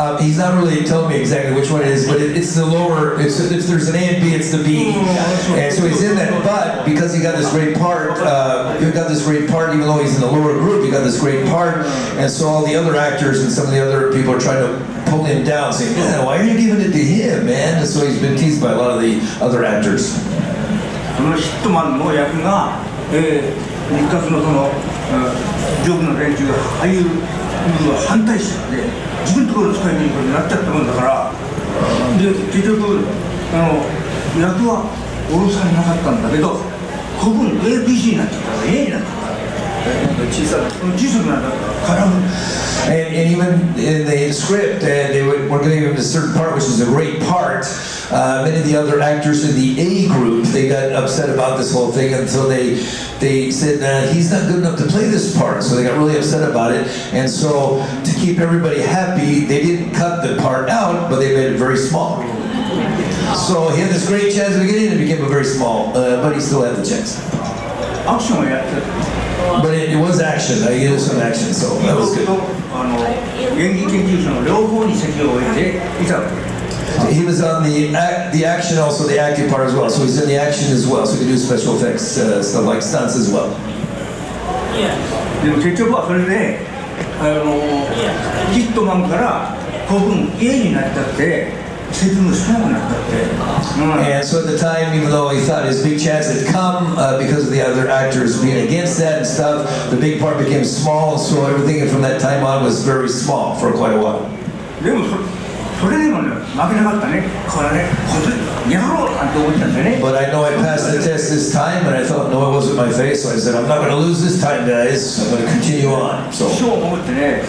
[0.00, 2.64] Uh, he's not really telling me exactly which one it is, but it, it's the
[2.64, 3.20] lower.
[3.20, 4.92] It's, if there's an A and B, it's the B.
[5.60, 6.42] And so he's in that.
[6.42, 9.98] But because he got this great part, uh, he got this great part, even though
[9.98, 11.84] he's in the lower group, he got this great part.
[12.16, 15.10] And so all the other actors and some of the other people are trying to
[15.10, 18.06] pull him down, saying, "Man, why are you giving it to him, man?" And so
[18.06, 20.16] he's been teased by a lot of the other actors.
[21.16, 22.80] そのヒットマンの役が、
[23.12, 24.93] えー、日活のその、うん
[25.85, 27.07] 上部の連中が俳優に
[27.89, 28.83] は反対しちゃって
[29.25, 30.87] 自分のところの使いになっちゃったもん。
[30.87, 31.31] だから
[32.17, 33.05] で結局
[33.53, 33.85] あの
[34.41, 34.89] 役は
[35.29, 36.23] 下ろされなかったん。
[36.23, 36.57] だけど
[37.19, 41.49] 古文 ABC になっちゃったから A になっちゃったら小さくなった
[41.87, 42.05] から
[42.85, 46.53] And, and even in the script, uh, they would, were giving him a certain part,
[46.53, 47.65] which is a great part.
[48.10, 51.72] Uh, many of the other actors in the A group, they got upset about this
[51.72, 52.74] whole thing until they
[53.20, 55.62] they said uh, he's not good enough to play this part.
[55.62, 56.88] So they got really upset about it.
[57.12, 61.52] And so to keep everybody happy, they didn't cut the part out, but they made
[61.52, 62.22] it very small.
[63.36, 65.96] So he had this great chance at the beginning, and it became a very small,
[65.96, 67.20] uh, but he still had the chance.
[68.06, 69.20] アクションをやってた
[69.62, 70.62] But it, it was action.
[70.64, 72.60] I used some action, so that was と good.
[72.72, 72.98] あの
[73.58, 76.53] 演技研究所の両方に席を置いていたわけ
[77.12, 79.90] He was on the act, the action, also the acting part as well.
[79.90, 81.06] So he's in the action as well.
[81.06, 83.50] So he could do special effects, uh, stuff like stunts as well.
[85.42, 86.58] でも結局はそれで
[87.20, 87.60] あの
[88.52, 89.56] ヒットマンから
[89.88, 91.52] 古文家になったって
[91.92, 97.18] 責務少なくなったって、うん And so at the time, even though he thought his big chance had come uh,
[97.18, 101.18] because of the other actors being against that and stuff, the big part became small.
[101.18, 104.28] So everything from that time on was very small for quite a while.
[104.82, 105.16] でもそ
[105.80, 112.54] それでもね負けなかったねこれねこいつやろうなんて思ったんだよね But I know I passed the test this time, and I thought, no, it
[112.54, 113.22] wasn't my face.
[113.24, 115.18] So I said, I'm not going to lose this time, guys.
[115.24, 116.30] I'm going to continue on.
[116.32, 117.42] そう So, 思ってね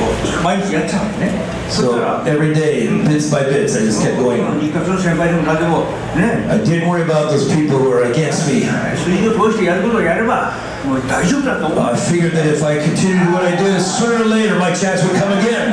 [0.00, 0.06] こ
[0.40, 1.30] う毎日やってたのね
[1.68, 4.42] そした so ら every day, bits by bits, I just kept going.
[4.60, 5.84] 日活の先輩でも何でも
[6.16, 8.66] ね I didn't worry about those people who were against me.
[8.96, 10.52] 数字を通してやることをやれば
[10.84, 15.14] もう大丈夫だと思う I figured that if I continued what I did, sooner or later my chance would
[15.20, 15.70] come again.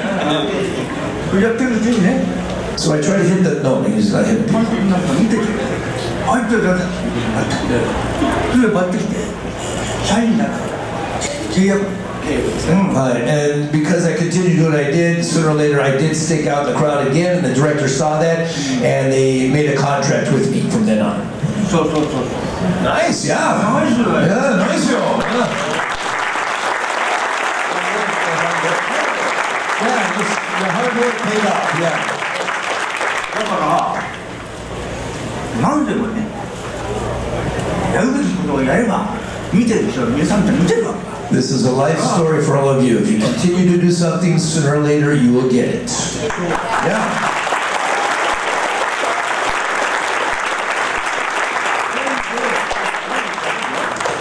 [2.76, 4.50] So I tried to hit that note because I hit.
[12.94, 16.46] Uh, and because I continued doing what I did, sooner or later I did stick
[16.46, 20.32] out in the crowd again, and the director saw that, and they made a contract
[20.32, 21.18] with me from then on.
[21.68, 22.24] So, so, so.
[22.84, 23.36] Nice, yeah.
[23.36, 24.98] Nice, yeah, nice, yo.
[24.98, 25.71] Yeah.
[30.98, 31.96] Work paid off, yeah.
[33.34, 33.94] だから
[35.62, 36.26] 何でもね
[37.94, 39.06] やるべきことをやれば
[39.52, 42.98] 見てる人は皆さんって見てるわけだ This is a life story for all of you.
[42.98, 45.90] If you continue to do something, sooner or later you will get it.
[46.84, 47.00] Yeah.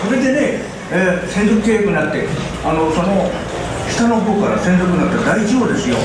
[0.05, 2.27] それでね、えー専属契約になって
[2.65, 3.29] あのその
[3.91, 5.95] 下の方から専属になった第1号ですよ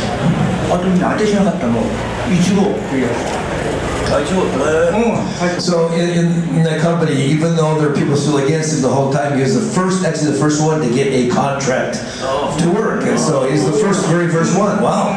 [0.71, 3.47] あとみんな当てしなかったの1号契約
[4.07, 8.89] うん最初 So in, in, in that company, even though there are people still against him the
[8.89, 11.99] whole time, he was the first, actually the first one to get a contract
[12.61, 13.03] to work.
[13.03, 14.81] And so he's the first, very first one.
[14.81, 15.11] Wow.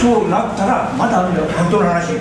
[0.00, 2.14] そうなったらまだあるんだよ本当の話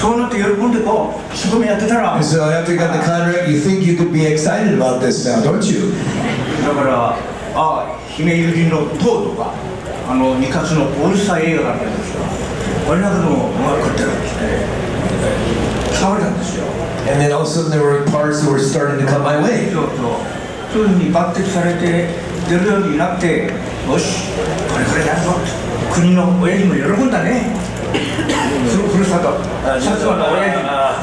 [0.00, 5.24] そうなって喜んでこう一生懸命やってたら so after you got the contract, you think you could be excited about this
[5.24, 5.92] now, don't you?
[6.66, 9.52] だからあ姫友人の塔とか
[10.08, 12.22] あの三勝のオールスター映画があったんですよ
[12.90, 14.34] あれなんかでもうまくってるんです
[16.58, 16.64] よ
[17.08, 19.36] And then all of a sudden there were parts that were starting to come my
[19.42, 19.70] way.
[19.72, 22.08] そうそうそういうふうに抜擢されて
[22.48, 23.50] 出るようになって
[23.86, 24.30] よし
[24.72, 25.32] これからやるぞ
[25.92, 27.54] 国の親にも喜んだね
[27.92, 29.38] ふふるさと
[29.68, 30.62] 薩摩の親に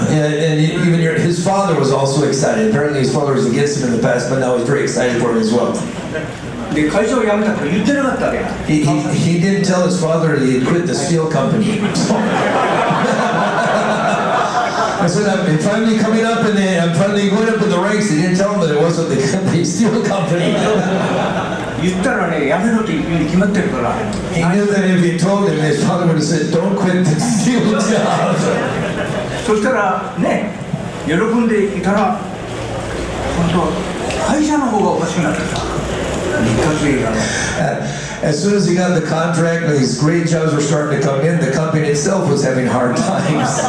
[0.09, 2.69] Yeah, and even your, his father was also excited.
[2.69, 5.31] Apparently his father was against him in the past, but now he's very excited for
[5.31, 5.73] him as well.
[6.73, 11.79] で会社を辞めたから言ってなかったわけ He, he, he didn't tell his father he had quit the steel company.
[15.01, 18.09] I said, I'm finally coming up and I'm finally going up in the ranks.
[18.09, 20.53] They didn't tell him that it wasn't the, the steel company.
[21.81, 23.95] 言ったらねやめろって言うに決まってるから
[24.33, 27.15] He knew that if he told him, his father would have said, don't quit the
[27.21, 27.79] steel job.
[29.47, 30.51] そしたらね
[31.07, 32.19] 喜んでいたら
[33.37, 35.78] 本当会社の方がおかしくなってさ
[37.05, 41.05] Uh, as soon as he got the contract and these great jobs were starting to
[41.05, 43.59] come in, the company itself was having hard times.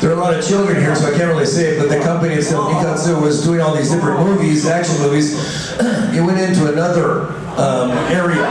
[0.00, 2.00] there are a lot of children here, so I can't really say it, but the
[2.02, 5.34] company itself, Nikkatsu, was doing all these different movies, action movies.
[5.80, 8.44] it went into another um, area.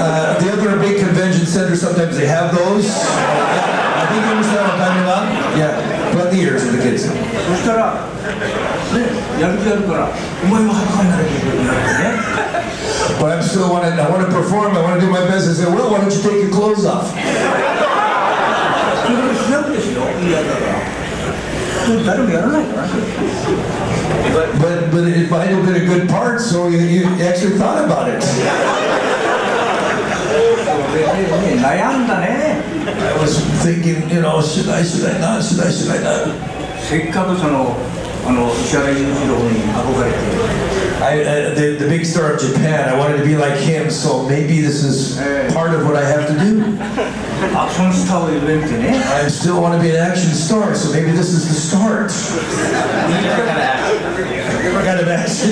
[0.00, 2.86] Uh, big convention center, sometimes they have those.
[2.88, 5.58] I think you understand what I'm talking about.
[5.58, 5.87] Yeah.
[6.27, 7.07] plenty years with the kids.
[7.07, 10.09] そしたらねやる気あるから
[10.43, 12.33] お前も裸になれって言われてね
[13.19, 15.47] But I'm still want to, I want to perform, I want to do my best.
[15.49, 17.07] I said, well, why don't you take your clothes off?
[19.03, 20.73] それで主役ですよいいやつだから
[21.85, 22.93] それ誰もやらないからね
[24.59, 28.07] But, but it might have been a good part, so you, you actually thought about
[28.07, 28.23] it.
[30.93, 32.61] でねね悩んだね
[32.97, 36.53] I was thinking, you know, should I, should I not, should I, should I not?
[36.83, 37.77] せっかくその
[38.27, 40.17] あの石原裕次郎に憧れて
[41.01, 44.27] I, uh, the, the big star of Japan, I wanted to be like him, so
[44.27, 45.17] maybe this is
[45.53, 46.63] part of what I have to do.
[47.55, 52.11] アクションスターを呼べってね I still want to be an action star, so maybe this is the start.
[54.73, 55.51] What kind of action?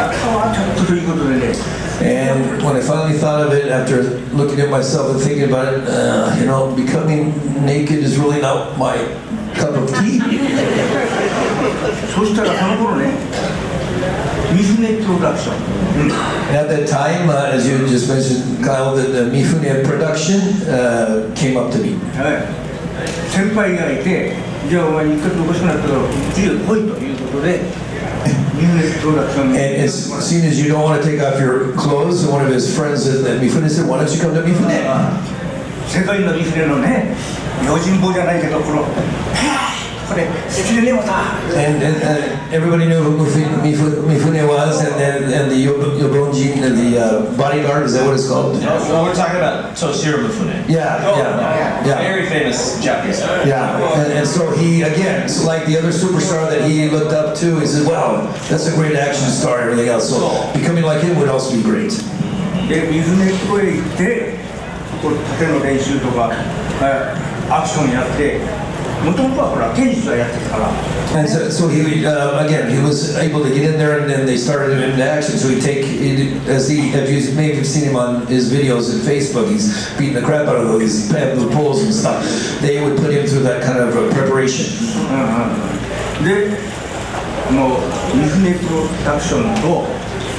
[0.00, 4.02] 裸はちょっとということでね And when I finally thought of it, after
[4.34, 7.32] looking at myself and thinking about it, uh, you know, becoming
[7.64, 8.96] naked is really not my
[9.54, 10.18] cup of tea.
[12.14, 13.12] そしたらその頃ね
[14.49, 20.39] 三船プロダクション、うん And at that time, uh, as you just mentioned, Kyle, the, the Mifune production
[20.67, 21.93] uh, came up to me.
[22.17, 22.43] はい、
[23.29, 24.33] 先輩がいて
[24.67, 27.61] じゃあお前一回おかしくなったからうちへ来いということで
[28.59, 28.75] And
[29.81, 33.07] as soon as you don't want to take off your clothes, one of his friends
[33.07, 35.39] at Mifune said, Why don't you come to Mifune?
[35.87, 37.15] 世界の三船のね
[37.65, 38.85] 用心棒じゃないけどこの
[40.08, 40.30] はぁこれ好
[40.62, 45.96] きでねまた And, and, and everybody knew who Mifu- Mifu- Mifune was, and, and, and the Yob-
[45.96, 48.60] Yobonjin, the uh, bodyguard, is that what it's called?
[48.60, 50.68] Well, we're talking about Toshiro Mifune.
[50.68, 51.98] Yeah, yeah, yeah.
[52.02, 53.46] Very famous Japanese star.
[53.46, 57.34] Yeah, and, and so he, again, so like the other superstar that he looked up
[57.38, 60.08] to, he said, wow, that's a great action star and everything else.
[60.10, 61.92] So becoming like him would also be great.
[62.68, 64.34] で三船プロへ行って
[65.02, 66.32] こう盾の練習とか
[66.80, 67.12] え
[67.50, 68.40] アクションやって
[69.03, 74.07] もともとはほら剣術はやってたから And so, so he, uh, again, he was able to get in there and
[74.07, 75.39] then they started him into action.
[75.39, 75.83] So he'd take,
[76.47, 80.13] as he, if you maybe have seen him on his videos on Facebook, he's beating
[80.13, 82.23] the crap out of these the poles and stuff.
[82.61, 84.69] They would put him through that kind of uh, preparation.
[86.23, 86.51] で
[87.47, 87.79] この
[88.13, 89.87] 三船プロダクションと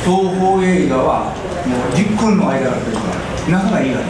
[0.04, 1.34] 東宝映画は
[1.66, 4.06] もう10分の間だったから仲がいいから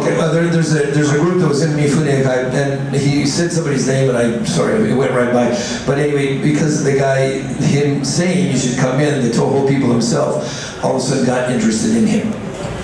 [0.00, 3.52] Okay, well, there, there's a there's a group that was in Mifune, and he said
[3.52, 5.54] somebody's name, and I'm sorry, it went right by.
[5.86, 10.42] But anyway, because the guy, him saying you should come in, the Toho people himself,
[10.82, 12.32] all of a sudden got interested in him.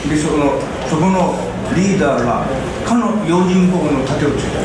[0.09, 0.59] でその
[0.89, 1.35] そこの
[1.77, 2.47] リーダーが
[2.85, 4.61] かの用心棒の盾をついた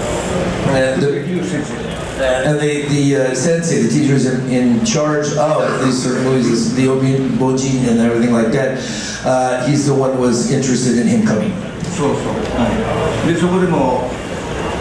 [0.69, 1.87] And the, 竜先生
[2.19, 6.87] and the, the uh, sensei, the teachers in, in charge of these certain movies, the
[6.87, 8.79] Obin Bojin and everything like that,
[9.25, 11.51] uh, he's the one who was interested in him coming.
[11.97, 14.09] そうそう、でそこでも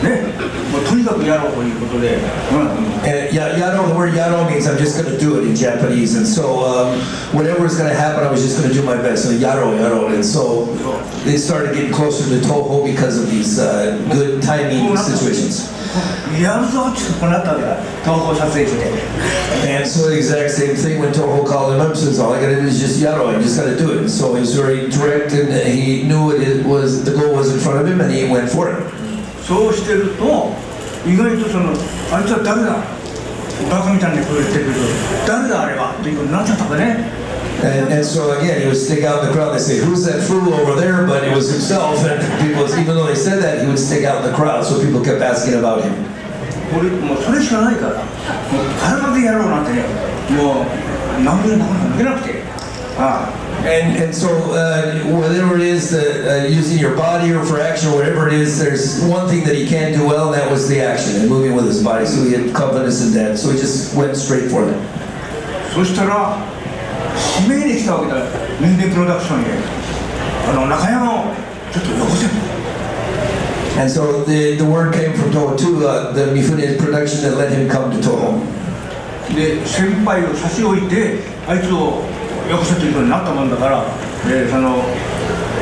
[0.03, 0.37] ね
[0.71, 2.17] もうとにかくやろうということで、
[2.53, 6.17] うん、 And ya- yaro, the word yaro means I'm just going to do it in Japanese.
[6.17, 6.99] And so um,
[7.33, 9.25] whatever was going to happen, I was just going to do my best.
[9.25, 10.13] So yaro, yaro.
[10.13, 10.67] And so
[11.25, 15.71] they started getting closer to Toho because of these uh, good timing situations.
[16.42, 18.92] やるぞってこうなったわけだ東宝撮影所で
[19.76, 22.50] And so the exact same thing when Toho called him up, says all I got
[22.50, 23.28] to do is just yaro.
[23.28, 24.10] I just got to do it.
[24.10, 27.80] So he was very direct and he knew it was, the goal was in front
[27.80, 28.82] of him and he went for it.
[29.44, 30.54] そうしてると
[31.06, 31.72] 意外とその
[32.14, 32.78] あいつは誰だ
[33.70, 34.76] バカみたいにこう言ってるけど
[35.28, 37.21] 誰だあれはっていうことになっちゃったんだね
[37.65, 39.55] And, and so again, he would stick out in the crowd.
[39.55, 42.05] They say, "Who's that fool over there?" But it was himself.
[42.05, 44.65] And people, even though they said that, he would stick out in the crowd.
[44.65, 45.95] So people kept asking about him.
[46.75, 48.05] 俺もうそれしかないからもう
[48.81, 49.83] 体でやろうなんてね
[50.31, 52.43] もう何分も抜けなくて
[52.99, 57.91] ああ And, and so, uh, whatever it is, that, uh, using your body or for action
[57.91, 60.69] or whatever it is, there's one thing that he can do well, and that was
[60.69, 62.07] the action and moving with his body.
[62.07, 63.39] So he had confidence in that.
[63.39, 64.77] So he just went straight for it.
[65.75, 66.39] そしたら
[67.40, 68.16] 指名に来たわけだ。
[68.60, 69.46] 人間プロダクションに
[70.50, 71.34] あの中山を
[71.72, 72.28] ちょっとよこせ。
[72.28, 72.34] と
[73.80, 77.52] And so the, the word came from Toho to uh, the Mifune production that let
[77.52, 78.42] him come to Toho.
[79.34, 82.04] で先輩を差し置いてあいつを
[82.50, 83.86] よこせということになったもんだから
[84.28, 84.76] でその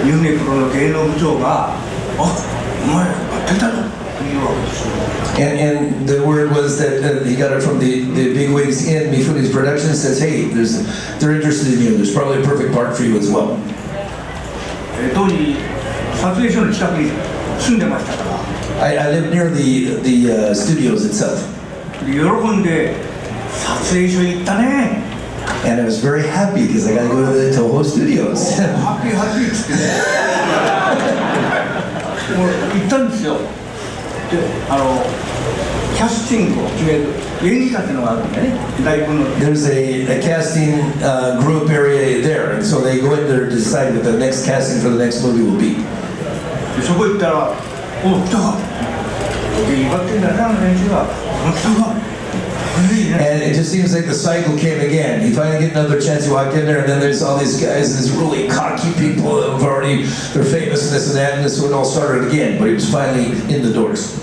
[0.03, 1.69] ユーネプロの芸能部長が
[2.17, 2.35] 「あ
[2.83, 3.13] お前や
[3.45, 3.77] ってきたぞ」
[4.17, 9.09] というわけですよ And, and the word was that, he got it from the, the big wigs in
[9.09, 9.93] Mifune's production.
[9.95, 10.83] Says, hey, there's
[11.19, 11.95] they're interested in you.
[11.95, 13.57] There's probably a perfect part for you as well.
[15.13, 15.55] 当時
[16.19, 17.09] 撮影所の近くに
[17.57, 18.85] 住んでましたから。
[18.85, 21.39] I, I live near the the、uh, studios itself.
[25.63, 28.59] And I was very happy because I got to go to the Toho Studios.
[28.59, 29.45] Oh, happy, happy.
[34.29, 34.37] で
[34.69, 35.03] あの
[35.95, 37.09] キャスティングを決める
[37.43, 42.53] 演技科っていうのがあるんだよね大根の There's a, a casting uh, group area there.
[42.53, 45.23] And so they go in there to decide what the next casting for the next
[45.23, 45.75] movie will be.
[46.77, 47.51] でそこ行ったら
[48.05, 48.55] 「お来たか」
[49.67, 51.03] で威張ってんだなあの連中が
[51.49, 51.93] 「お来たか」
[53.19, 55.25] And it just seems like the cycle came again.
[55.27, 57.97] You finally get another chance, you walk in there, and then there's all these guys,
[57.97, 60.03] these really cocky people that have already,
[60.33, 62.89] they're famous and this and that, and this one all started again, but he was
[62.89, 64.17] finally in the doors.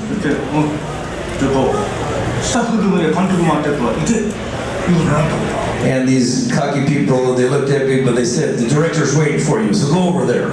[5.84, 9.60] And these cocky people, they looked at me, but they said, the director's waiting for
[9.60, 10.52] you, so go over there.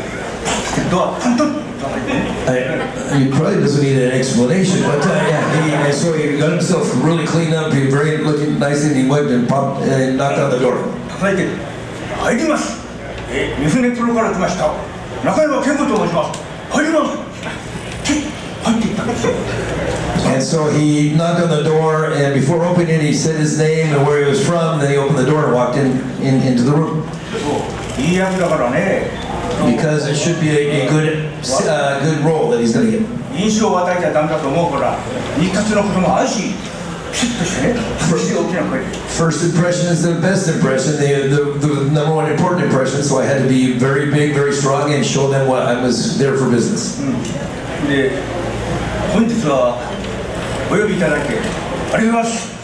[0.91, 1.64] ドアカントン
[2.47, 2.61] I,
[3.18, 6.89] he probably doesn't need an explanation, but uh, yeah, he, and so he got himself
[7.05, 10.51] really cleaned up, he very looking nice, and he went and popped and knocked on
[10.51, 10.78] the door.
[11.09, 11.49] 叩いて
[12.22, 12.80] 入ります
[13.30, 14.72] え三船プロから来ました
[15.24, 17.18] 中山健吾と申します入ります
[18.05, 19.32] チッ入っていったんですよ
[20.39, 23.95] And so he knocked on the door, and before opening it, he said his name
[23.95, 24.80] and where he was from.
[24.80, 27.05] Then he opened the door and walked in, in into the room
[27.35, 29.11] そういい役だからね
[29.66, 31.28] because it should be a, a good
[31.68, 33.07] uh, good role that he's going to get.
[33.37, 34.99] 印象を与えちゃダメだと思うから
[35.39, 36.55] 日活のこともあるし
[37.12, 37.80] ピシッとしてね
[38.11, 43.03] そして大きな声で First impression is the best impression, the, the, the number one important impression.
[43.03, 46.18] So I had to be very big, very strong, and show them what I was
[46.18, 46.99] there for business.
[47.89, 48.11] で
[49.12, 49.78] 本日は
[50.72, 51.34] お呼びいただいて
[51.93, 52.59] ありがとうございます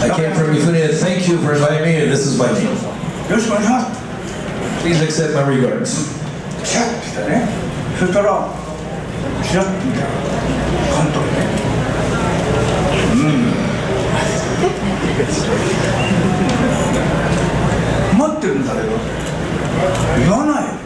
[0.00, 0.88] I came from Mifune.
[1.00, 2.64] Thank you for inviting me, this is my name.
[2.64, 3.86] よろしくお願いします
[4.82, 6.18] Please accept my regards.
[6.64, 7.46] シャッて来たね
[7.98, 8.48] そしたら
[9.42, 11.36] チラッと見たら監督ね
[13.12, 13.48] うん
[18.18, 18.86] 待ってるんだけど
[20.18, 20.77] 言わない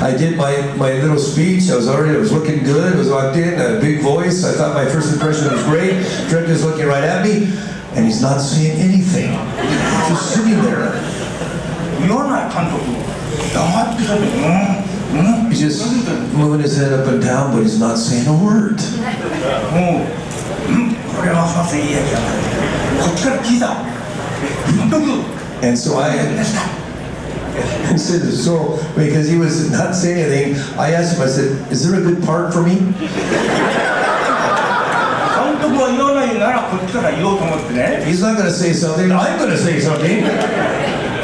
[0.00, 1.68] I did my, my little speech.
[1.70, 2.94] I was already, I was looking good.
[2.94, 3.60] I was locked in.
[3.60, 4.44] I had a big voice.
[4.44, 6.06] I thought my first impression was great.
[6.30, 7.52] Trent is looking right at me,
[7.94, 9.32] and he's not saying anything.
[10.08, 10.96] Just sitting there.
[12.00, 12.94] You're not comfortable.
[13.44, 15.52] He's mm, mm.
[15.52, 18.76] just moving his head up and down, but he's not saying a word.
[18.78, 20.06] Oh,
[20.66, 20.96] mm,
[25.62, 26.79] and so I had
[27.98, 30.78] so because he was not saying anything.
[30.78, 31.22] I asked him.
[31.22, 32.74] I said, "Is there a good part for me?"
[38.06, 39.10] He's not gonna say something.
[39.10, 40.22] I'm gonna say something.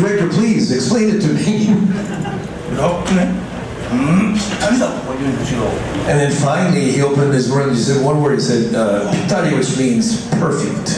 [0.00, 1.68] Director, please explain it to me."
[6.10, 8.34] And then finally he opened his word and he said one word.
[8.34, 10.88] He said, uh, "Pittari," which means perfect.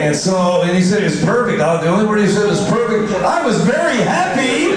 [0.00, 1.60] And so, and he said it's perfect.
[1.60, 3.12] Uh, the only word he said was perfect.
[3.22, 4.74] I was very happy.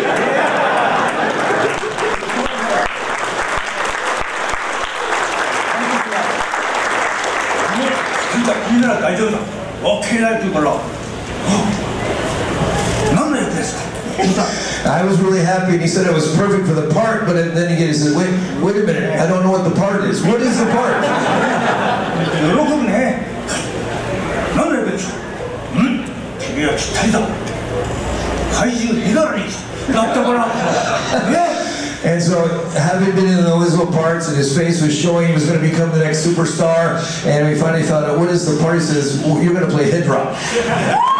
[14.85, 17.25] I was really happy, and he said it was perfect for the part.
[17.25, 18.29] But then he said, "Wait,
[18.61, 19.19] wait a minute!
[19.19, 20.21] I don't know what the part is.
[20.21, 21.03] What is the part?"
[32.03, 35.45] And so, having been in the invisible parts, and his face was showing he was
[35.45, 38.75] going to become the next superstar, and we finally found out what is the part.
[38.75, 41.09] He says, well, "You're going to play Hedorah."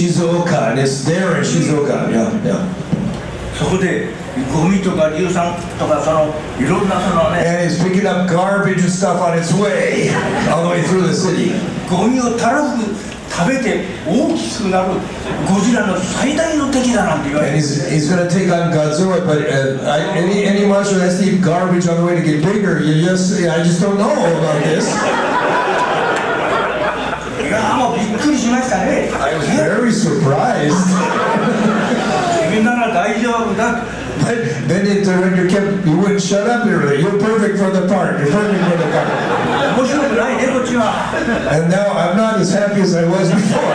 [0.00, 2.10] hit Shizuoka, and it's there in Shizuoka.
[2.10, 2.74] Yeah, yeah.
[3.56, 4.08] そこで
[4.54, 10.08] ゴミとか硫酸とかそのいろんなそのね And it's picking up garbage and stuff on its way
[10.50, 11.52] all the way through the city.
[11.90, 12.94] ゴミをたらふく
[13.30, 14.94] 食べて大きくなる
[15.46, 20.96] ゴジラの最大の敵だなんて言われ And て he's, he's going to take on Godzilla, but uh, I, any, any monster
[20.96, 23.82] that has to eat garbage on the way to get bigger, you just, I just
[23.82, 24.88] don't know about this.
[27.40, 30.75] いやーもうびっ くりしましたね I was very surprised.
[32.51, 33.83] 君なら大丈夫だ
[34.21, 37.59] But then it, uh, when you kept, you wouldn't shut up, you're, like, you're perfect
[37.59, 39.07] for the part, you're perfect for the part.
[39.75, 41.11] 面白くないねこっちは
[41.51, 43.59] And now I'm not as happy as I was before.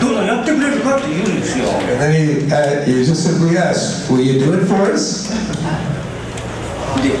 [0.00, 5.28] どうぞやってくれるかって言うんですよ And then he, uh, he just simply asked, will you do it for us?
[7.02, 7.18] で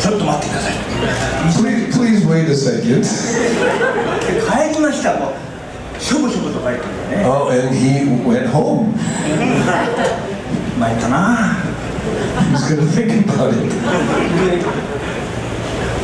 [0.00, 0.74] ちょっと待ってください
[1.60, 3.01] Please, please wait a second.
[3.03, 5.33] で帰りましたも
[5.97, 8.93] うしょぼしょぼと帰ってくるね Oh, and he went home.
[10.79, 11.57] 参ったな
[12.51, 13.59] He's to think about it.
[13.59, 14.63] で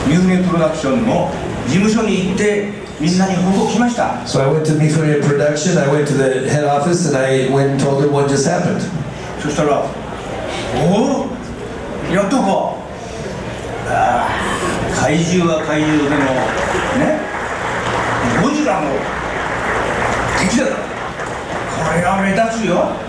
[0.07, 1.32] ミューネプロダクションの
[1.68, 7.72] 事務所に行ってみんなに報告しました So I went to Mifune Production, I went to the head office, and I went
[7.72, 8.82] and told them what just happened.
[9.41, 9.86] そしたら
[10.76, 12.76] 「おおやっとか
[13.88, 16.24] ああ怪獣は怪獣でも
[16.98, 17.20] ね
[18.42, 18.90] ゴジラの
[20.40, 23.07] 敵だこれは目立つよ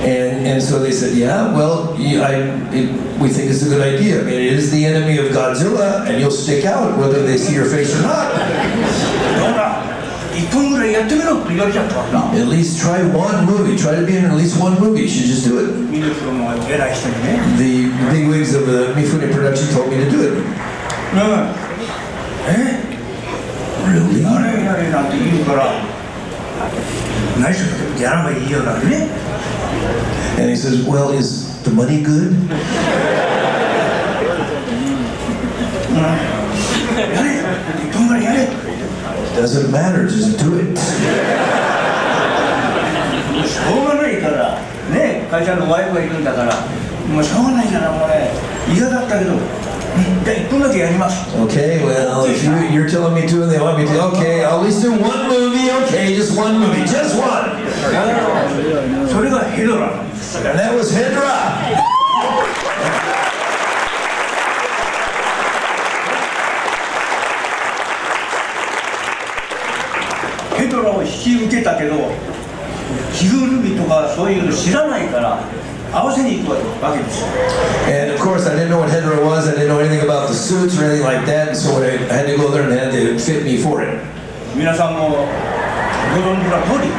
[0.00, 2.32] And, and so they said, yeah, well, yeah, I,
[2.72, 2.88] it,
[3.20, 4.22] we think it's a good idea.
[4.22, 7.52] I mean, it is the enemy of Godzilla, and you'll stick out whether they see
[7.52, 8.32] your face or not.
[8.32, 9.84] ほら
[10.32, 13.76] 1分ぐらいやってみろって言われちゃったからな At least try one movie.
[13.76, 15.02] Try to be in at least one movie.
[15.02, 15.68] You should just do it.
[15.92, 20.70] ミネプロの偉い人にね The big wigs of the Mifune Production told me to do it.
[21.13, 21.19] うん
[22.47, 22.51] え
[23.87, 24.23] ？Really?
[24.23, 25.73] やれやれなんて言うから
[27.39, 27.59] 何し
[27.97, 29.07] ろやらばいいよなんてね
[30.37, 32.33] And he says, well, is the money good?
[35.95, 37.29] やれ
[37.89, 38.49] 1分ぐらいやれ
[39.35, 40.07] Doesn't matter.
[40.07, 40.77] Just do it.
[43.45, 44.57] しょうがないから
[44.93, 46.53] ね会社のワイフがいるんだから
[47.11, 48.31] もうしょうがないからもうね
[48.73, 49.33] 嫌だったけど
[49.95, 54.59] うんじゃあ1分だけやります Okay, well, if you, you're telling me to and they want me to, okay, I'll
[54.59, 55.71] at least do one movie.
[55.85, 56.81] Okay, just one movie.
[56.81, 57.51] Just one.
[60.45, 60.91] And that was
[70.75, 71.95] ドラを引き受けたけど
[73.13, 75.39] 着ぐるみとかそういうの知らないから
[75.95, 76.51] 合わせに行く
[76.83, 77.27] わけですよ
[77.87, 79.47] And of course, I didn't know what Hydra was.
[79.47, 81.49] I didn't know anything about the suits or anything like that.
[81.49, 84.01] And so I had to go there and they had to fit me for it.
[84.55, 86.91] 皆さんもご存知の通り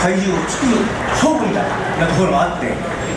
[0.00, 0.72] 怪獣を作る
[1.20, 2.72] 倉庫みたいなところがあって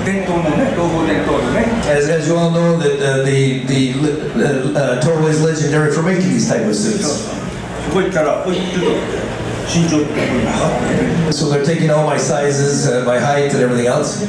[0.05, 3.93] 伝統のね東方伝統のね As, as you all know, that uh, the the
[4.35, 7.27] uh, uh, Toho is legendary for making these type of suits.
[7.87, 9.24] そこ行ったら「おいちょっと
[11.31, 14.19] So they're taking all my sizes, uh, my height, and everything else.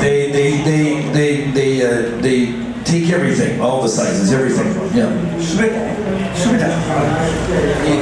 [0.00, 4.66] They they they they they uh, they take everything, all the sizes, everything.
[4.96, 5.10] Yeah.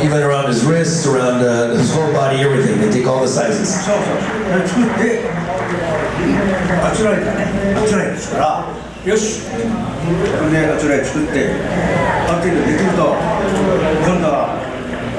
[0.05, 2.81] Even around his wrists, around uh, his whole body, everything.
[2.81, 3.75] They take all the sizes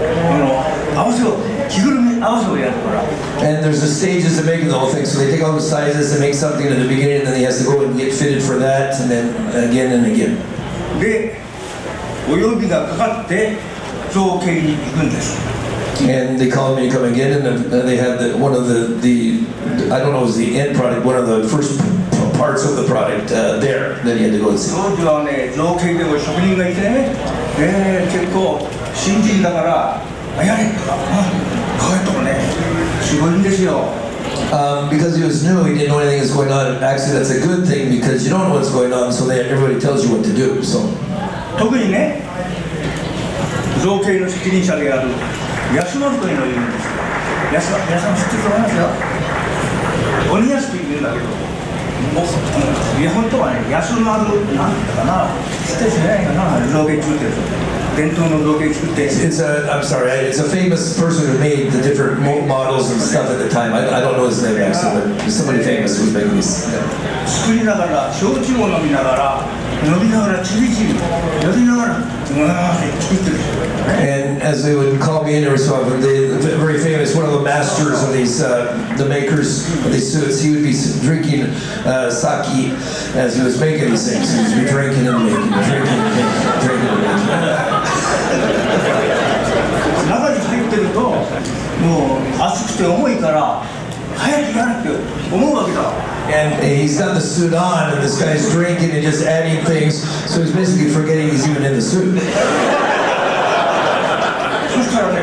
[0.03, 0.73] you know
[2.23, 2.71] 해야
[3.41, 5.05] And there's the stages of making the whole thing.
[5.05, 7.43] So they take all the sizes and make something at the beginning, and then he
[7.43, 9.33] has to go and get fitted for that, and then
[9.69, 10.37] again and again.
[10.99, 11.35] 네,
[12.27, 13.57] 그때
[14.11, 14.77] 좋게
[15.11, 15.53] 됐어.
[16.01, 19.45] and they called me to come again, and they had the, one of the, the,
[19.91, 21.79] I don't know, it was the end product, one of the first
[22.35, 24.73] parts of the product uh, there that he had to go and see.
[28.93, 30.01] 新人だから
[30.37, 31.31] 「あやれ」とか「あ
[31.79, 32.37] こういうとこね
[33.01, 34.03] すごいんですよ
[34.51, 36.81] Um, because he was new, he didn't know anything was going on.
[36.81, 39.79] Actually, that's a good thing because you don't know what's going on, so they, everybody
[39.79, 40.61] tells you what to do.
[40.63, 40.89] So,
[41.57, 42.21] 特にね
[43.81, 45.09] 造形の責任者である
[45.75, 46.93] 安丸というのがいるんですよ
[47.53, 48.87] 安丸皆さん知ってると思いますよ
[50.33, 51.25] 鬼安というんだけど
[53.13, 55.27] 本当はね安丸なんて言ったかな
[55.67, 62.90] 知ってる人いないかな造形作ってる人 伝統の造形作って it's a, I'm sorry, it's a famous person who made the different mo- models
[62.92, 63.72] and stuff at the time.
[63.74, 66.66] I, I don't know his name actually, but somebody famous was making these.
[67.26, 69.44] 作りながら焼酎を飲みながら
[69.84, 70.94] 飲みながらちびちび
[71.44, 72.00] やりながらう
[72.40, 77.24] わーって作ってる人だよね And as they would call me in every so often, they, the very famous, one
[77.24, 81.00] of the masters of these, uh, the makers of these suits, he would be s-
[81.00, 81.44] drinking
[81.88, 82.72] uh, sake
[83.16, 84.28] as he was making these things.
[84.28, 86.51] He would be drinking and making, drinking and making, drinking and making.
[90.08, 93.62] 中に入ってるともう熱くて重いから
[94.16, 94.88] 早くやれって
[95.34, 95.92] 思うわけだ
[96.28, 100.42] And he's got the suit on, and this guy's drinking and just adding things, so
[100.42, 102.20] he's basically forgetting he's even in the suit.
[104.68, 105.22] そしたらね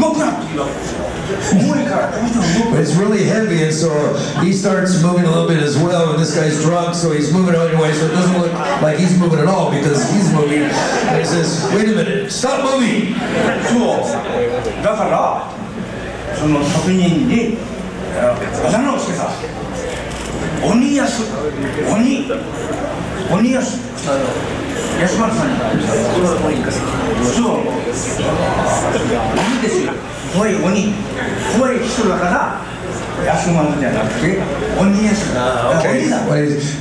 [0.00, 1.03] 動くなって言うわけですよ
[1.52, 3.90] 重いからどうしても動く But it's really heavy, and so
[4.42, 6.10] he starts moving a little bit as well.
[6.10, 8.52] And this guy's drunk, so he's moving anyway, so it doesn't look
[8.82, 10.62] like he's moving at all because he's moving.
[10.64, 13.14] And he says, "Wait a minute, stop moving!"
[13.70, 15.50] そうだから
[16.38, 17.58] その職人に
[18.18, 19.30] ああだ名をつけた
[20.66, 21.22] 鬼安
[21.92, 22.26] 鬼
[23.30, 25.57] 鬼安 安丸さんに
[27.25, 27.71] そう鬼
[29.61, 29.93] ですよ
[30.33, 30.93] 怖い鬼
[31.57, 32.61] 怖い人だから
[33.15, 33.31] Okay.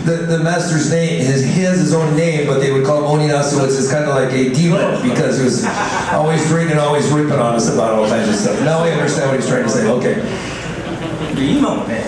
[0.05, 3.21] The, the master's name, his, he has his own name, but they would call him
[3.21, 3.65] Oninasu.
[3.65, 5.65] It's kind of like a demon because he was
[6.13, 8.61] always drinking, always ripping on us about all kinds of stuff.
[8.65, 9.87] Now I understand what he's trying to say.
[9.89, 10.17] Okay.
[11.35, 12.03] で今もね、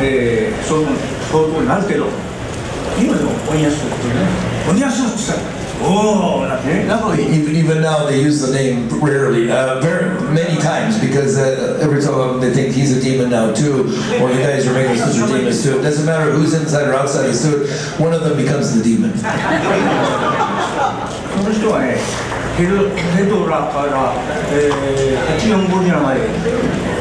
[0.00, 0.84] えー、そう
[1.30, 2.06] 相当になるけど
[2.98, 3.18] Even
[5.80, 12.00] oh, even now they use the name rarely, uh, very many times because uh, every
[12.00, 13.84] time they think he's a demon now too,
[14.20, 15.78] or you guys are making sister demons too.
[15.78, 17.68] It doesn't matter who's inside or outside the suit,
[18.00, 19.12] one of them becomes the demon.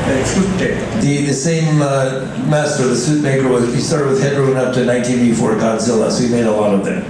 [0.06, 4.74] The, the same uh, master, the suit maker, was, he started with Hitler went up
[4.76, 7.01] to 1984 Godzilla, so he made a lot of them.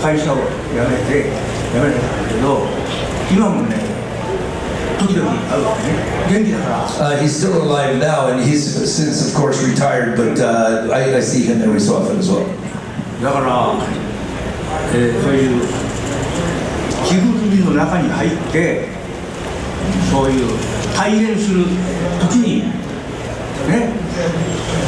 [0.00, 1.30] 会社を辞めて
[1.72, 2.66] 辞めたんだけど
[3.32, 3.76] 今もね
[4.98, 5.82] 時々会うわね
[6.28, 11.62] 元気だから、uh, He's still alive now and he's since of course retired but、uh, I, I see him
[11.62, 12.44] every so often as well
[13.22, 13.74] だから、
[14.94, 15.62] えー、そういう
[17.04, 18.88] 自分の中に入って
[20.10, 21.64] そういう対演する
[22.20, 22.62] 時に
[23.68, 23.92] ね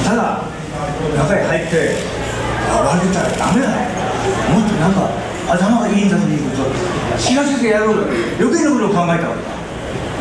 [0.05, 0.43] ただ
[1.17, 1.97] 中に入って
[2.69, 3.89] 暴れてたらダメだよ
[4.51, 5.11] もっとなんか
[5.51, 8.03] 頭がいいんだということを知らせてやろうよ
[8.41, 9.43] 余計なことを考えたわけ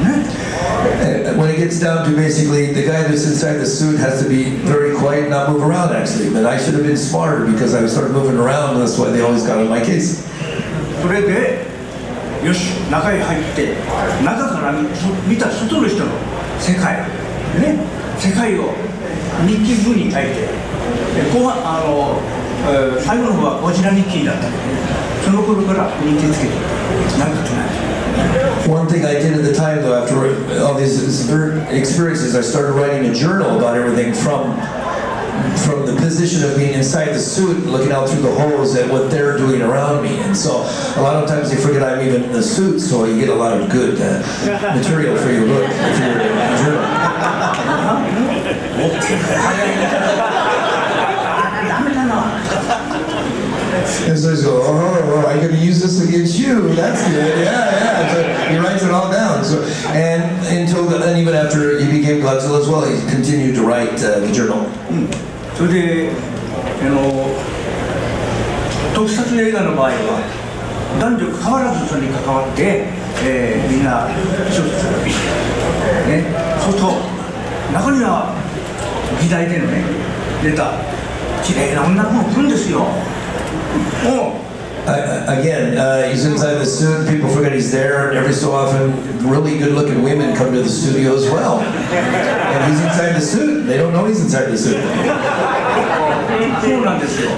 [0.04, 4.22] だね Uh, When it gets down to basically the guy that's inside the suit has
[4.24, 5.96] to be very quiet and not move around.
[5.96, 8.80] Actually, but I should have been smarter because I started moving around.
[8.80, 10.24] That's why they always got on my case.
[11.02, 11.67] それで
[12.48, 13.76] よし中へ入って
[14.24, 14.72] 中から
[15.28, 16.12] 見た外の人の
[16.60, 16.96] 世界
[17.60, 17.76] ね
[18.18, 18.72] 世界を
[19.46, 20.48] 日記風に書いて
[21.34, 22.22] 後半あの、
[22.72, 24.48] えー最後の方はゴジラ日記だった
[25.24, 26.56] その頃から日記つけて
[27.20, 27.88] なかとない
[28.68, 30.16] One thing I did at the time, though, after
[30.60, 31.30] all these
[31.70, 34.58] experiences, I started writing a journal about everything from
[35.66, 39.10] from the position of being inside the suit, looking out through the holes at what
[39.12, 40.18] they're doing around me.
[40.20, 40.62] And so
[40.98, 43.36] a lot of times they forget I'm even in the suit, so you get a
[43.36, 44.22] lot of good uh,
[44.76, 46.84] material for your book if you're a journal.
[54.08, 56.74] and so he's going, oh, I'm going to use this against you.
[56.76, 57.40] That's good.
[57.40, 58.14] Yeah, yeah.
[58.14, 59.44] So he writes it all down.
[59.44, 63.64] So, and until the, and even after he became Godzilla as well, he continued to
[63.64, 64.64] write uh, the journal.
[64.90, 65.27] Hmm.
[65.58, 66.12] それで
[66.82, 67.34] あの
[68.94, 70.22] 特撮映画の場合は
[71.02, 72.86] 男女変わらずそれに関わって、
[73.26, 74.08] えーみんな
[74.46, 75.02] 一つする
[76.06, 76.30] ね
[76.62, 76.94] そうすると
[77.74, 78.38] 中には
[79.20, 79.82] 議題でのね
[80.44, 80.78] 出た
[81.44, 82.80] 綺麗な女の子も来るんですよ。
[82.80, 84.47] もう
[84.87, 87.09] Uh, again, uh, he's inside the suit.
[87.09, 88.91] People forget he's there, and every so often,
[89.29, 91.61] really good-looking women come to the studio as well.
[91.61, 93.65] And he's inside the suit.
[93.67, 94.83] They don't know he's inside the suit.
[96.63, 97.31] そうなんですよ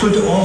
[0.00, 0.44] それで「おお」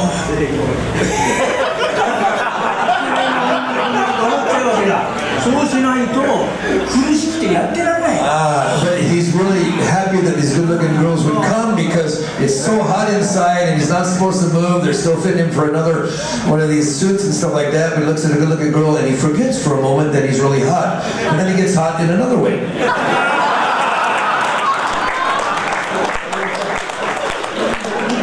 [5.44, 12.82] そうしないと苦しくてやってられない Ah, but he's really happy that these good-looking girls would come because it's so
[12.84, 14.84] hot inside and he's not supposed to move.
[14.84, 16.12] They're still fitting him for another
[16.52, 17.94] one of these suits and stuff like that.
[17.96, 20.40] But he looks at a good-looking girl and he forgets for a moment that he's
[20.42, 21.02] really hot,
[21.32, 22.60] and then he gets hot in another way.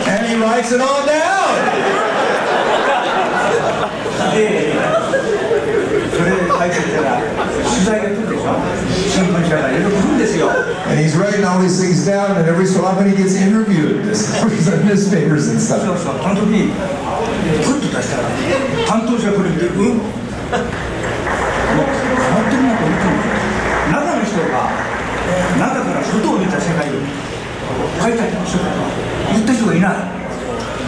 [0.09, 2.57] and he writes it all down.
[6.26, 8.56] でそれてたら取材が来るでしょ。
[9.10, 10.50] 新聞社がいろいろ来るんですよ。
[10.92, 14.04] And he's writing all these things down, and every so often he gets interviewed.
[14.12, 14.36] This
[14.86, 15.98] newspapers and そう stuff.
[15.98, 16.20] そう。
[16.24, 16.72] あの時に
[17.64, 18.30] ふっと出したら
[18.88, 19.98] 担当者これ見てうん。
[19.98, 20.18] もう
[20.52, 23.16] 変わってるなと思ってる
[23.92, 24.68] 中の人が
[25.58, 26.94] 中から外を見た世界を
[28.02, 28.66] 書いた人が
[29.32, 30.21] 言った人がいない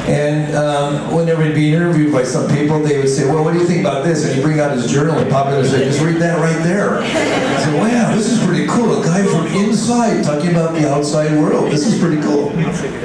[0.08, 3.60] And um, whenever he'd be interviewed by some people, they would say, "Well, what do
[3.60, 5.84] you think about this?" And he'd bring out his journal and pop it and say,
[5.84, 9.02] "Just read that right there." I said, "Wow, this is pretty cool.
[9.02, 11.70] A guy from inside talking about the outside world.
[11.70, 12.52] This is pretty cool."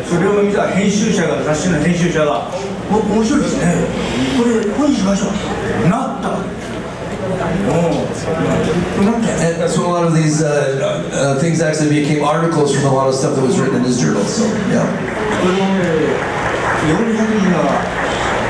[0.07, 2.49] それを見た編集者が雑誌の編集者が「
[2.91, 3.75] お面白いですね
[4.37, 6.63] これ本にしましょう」なったわけ
[7.69, 10.47] おおなったよ And so a lot of these uh,
[11.11, 13.99] uh, things actually became articles from a lot of stuff that was written in his
[13.99, 14.23] journal.
[14.23, 16.36] So yeah.
[16.77, 17.57] これもね400字が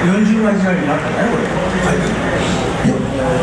[0.03, 1.43] 40枚時代になったねこれ
[1.83, 2.33] 書いてる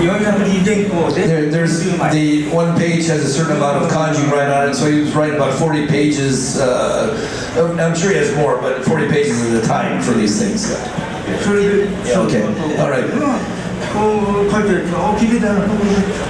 [0.01, 4.69] 400字前後で There, there's 40枚 the one page has a certain amount of kanji right on
[4.71, 6.59] it, so he was writing about 40 pages.
[6.61, 7.17] Uh,
[7.57, 10.77] I'm sure he has more, but 40 pages is the time for these things.
[11.45, 12.43] それで Yeah, okay.
[12.81, 13.07] All right.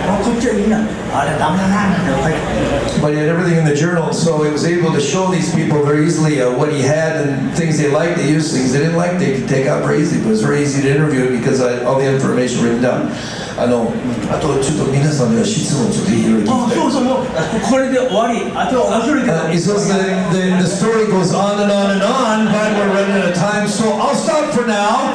[0.04, 0.78] こう書いてると「あ聞いてたらあこっちはいいな
[1.14, 5.82] あれダメだな」って書いてある But he had everything in the journal, so he was able to show these people
[5.82, 8.96] very easily uh, what he had and things they liked, they used, things they didn't
[8.98, 10.20] like, they could take out very easily.
[10.20, 13.08] But it was very easy to interview because I, all the information written down.
[13.56, 13.92] あの、
[14.30, 16.78] あとちょっと皆さんには質問をちょっといろいろ聞きたい。
[16.78, 17.24] あそうそうもう
[17.70, 19.94] これで終わりあとは面白いけど Uh, he says the,
[20.32, 23.66] the, the story goes on and on and on, but we're running out of time,
[23.68, 25.12] so I'll stop for now.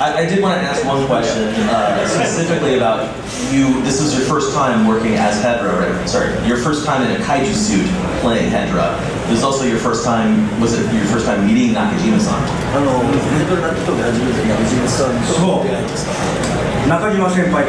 [0.00, 3.04] I, I did want to ask one question uh, specifically about
[3.52, 3.82] you.
[3.82, 6.08] This was your first time working as Hedorah, right?
[6.08, 7.84] Sorry, your first time in a kaiju suit
[8.24, 8.96] playing Hedorah.
[9.28, 10.48] It was also your first time.
[10.58, 12.40] Was it your first time meeting Nakajima-san?
[16.88, 17.68] Nakajima-senpai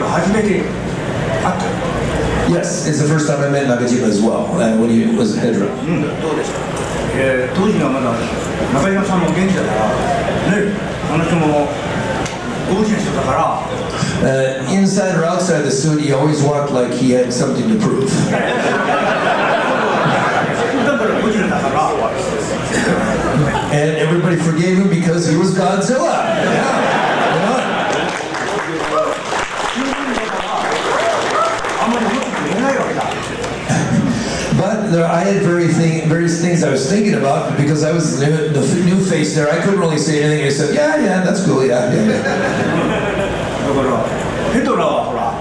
[2.48, 5.42] Yes, it's the first time I met Nakajima as well, and when he was a
[5.42, 5.68] Hedorah.
[5.84, 6.08] Mm.
[12.71, 13.63] 大きな人だから
[14.17, 18.09] Uh, inside or outside the suit, he always walked like he had something to prove.
[18.31, 18.39] だ
[20.99, 21.87] からゴジラだから
[23.73, 26.30] And everybody forgave him because he was Godzilla.
[35.01, 38.19] But there, I had very thing, various things I was thinking about because I was
[38.21, 39.49] the new, the f- new face there.
[39.51, 40.47] I couldn't really say anything.
[40.47, 42.05] I said, yeah, yeah, that's cool, yeah, yeah.
[42.05, 42.23] yeah.
[43.67, 44.05] だから
[44.53, 45.33] ヘドラはほら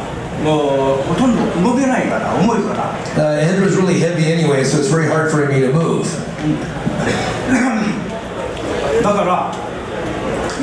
[0.43, 6.05] もうほとんど動けないから重いから Uh, Ed was really heavy anyway, so it's very hard for me to move.
[9.03, 9.51] だから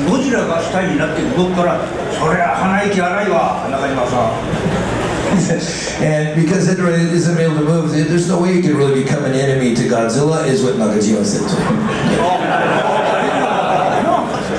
[0.09, 1.79] ゴジラが主体になって動くから
[2.19, 4.86] そりゃ鼻息荒いわ中島さん
[6.01, 9.33] and because Hydra isn't able to move, there's no way he could really become an
[9.33, 11.77] enemy to Godzilla, is what Nakajima said to him.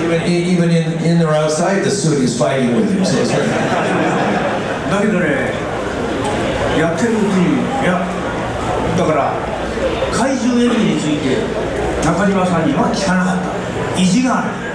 [0.05, 3.05] Even, even in, in or outside the suit, he's fighting with him.
[3.05, 3.49] So it's very,
[4.91, 5.53] だけどね
[6.79, 8.07] やってるうちにいや
[8.97, 9.33] だから
[10.13, 11.37] 怪獣演技について
[12.05, 14.68] 中島さんには聞かなかった意地がある uh,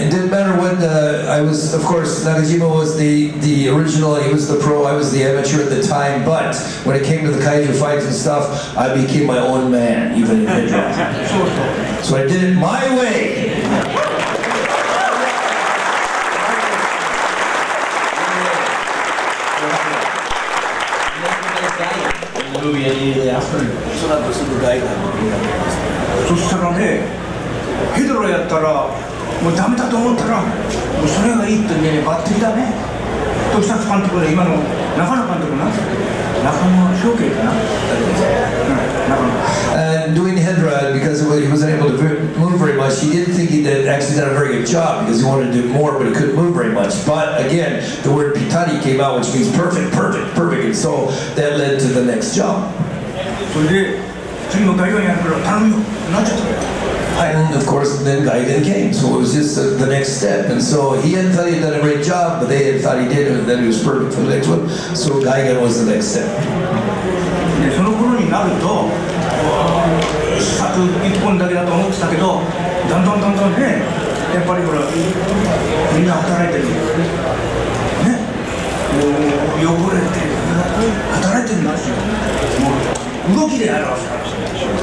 [0.00, 1.74] it didn't matter what uh, I was.
[1.74, 4.16] Of course, Nakajima was the the original.
[4.16, 4.84] He was the pro.
[4.84, 6.24] I was the amateur at the time.
[6.24, 10.16] But when it came to the kaiju fights and stuff, I became my own man,
[10.16, 10.92] even in Hydra.
[11.28, 11.46] そう
[12.02, 13.56] そ う So I did it my way.
[22.46, 23.58] In the movie immediately after.
[24.00, 27.00] その後すぐガイガーのそしたらね
[27.94, 28.90] ヘドラやったら
[29.41, 30.47] もうダメだと思ったらも
[31.03, 32.73] うそれがいいってねバッテリーだね
[33.51, 34.55] 特撮監督で今の
[34.97, 35.89] 中野監督なんですか
[36.43, 37.57] 中野翔慶かな、うん、
[39.73, 43.87] And doing Hedra, because he wasn't able to move very much, he didn't think he did
[43.87, 46.35] actually done a very good job because he wanted to do more, but he couldn't
[46.35, 47.05] move very much.
[47.05, 50.65] But again, the word pitani came out, which means perfect, perfect, perfect.
[50.65, 52.71] And so that led to the next job.
[53.53, 53.99] それで
[54.49, 55.77] 次のガイガンやるから頼むよ
[56.11, 56.60] なっちゃった course,
[58.05, 60.49] then Geigen came, so it was just the, the next step.
[60.49, 63.07] And so he hadn't thought he'd done a great job, but they had thought he
[63.07, 64.69] did, and that he was perfect for the next one.
[64.95, 66.27] So Geigen was the next step.
[67.75, 68.89] その頃になると
[70.41, 72.41] 作一本だけだと思ってたけど
[72.89, 73.83] だんだんだんだんね
[74.33, 74.81] やっぱりほら
[75.93, 76.71] みんな働いてるね
[78.97, 80.17] もう汚れて
[81.21, 81.95] 働いてるんですよ
[82.61, 84.21] もう動きで表すから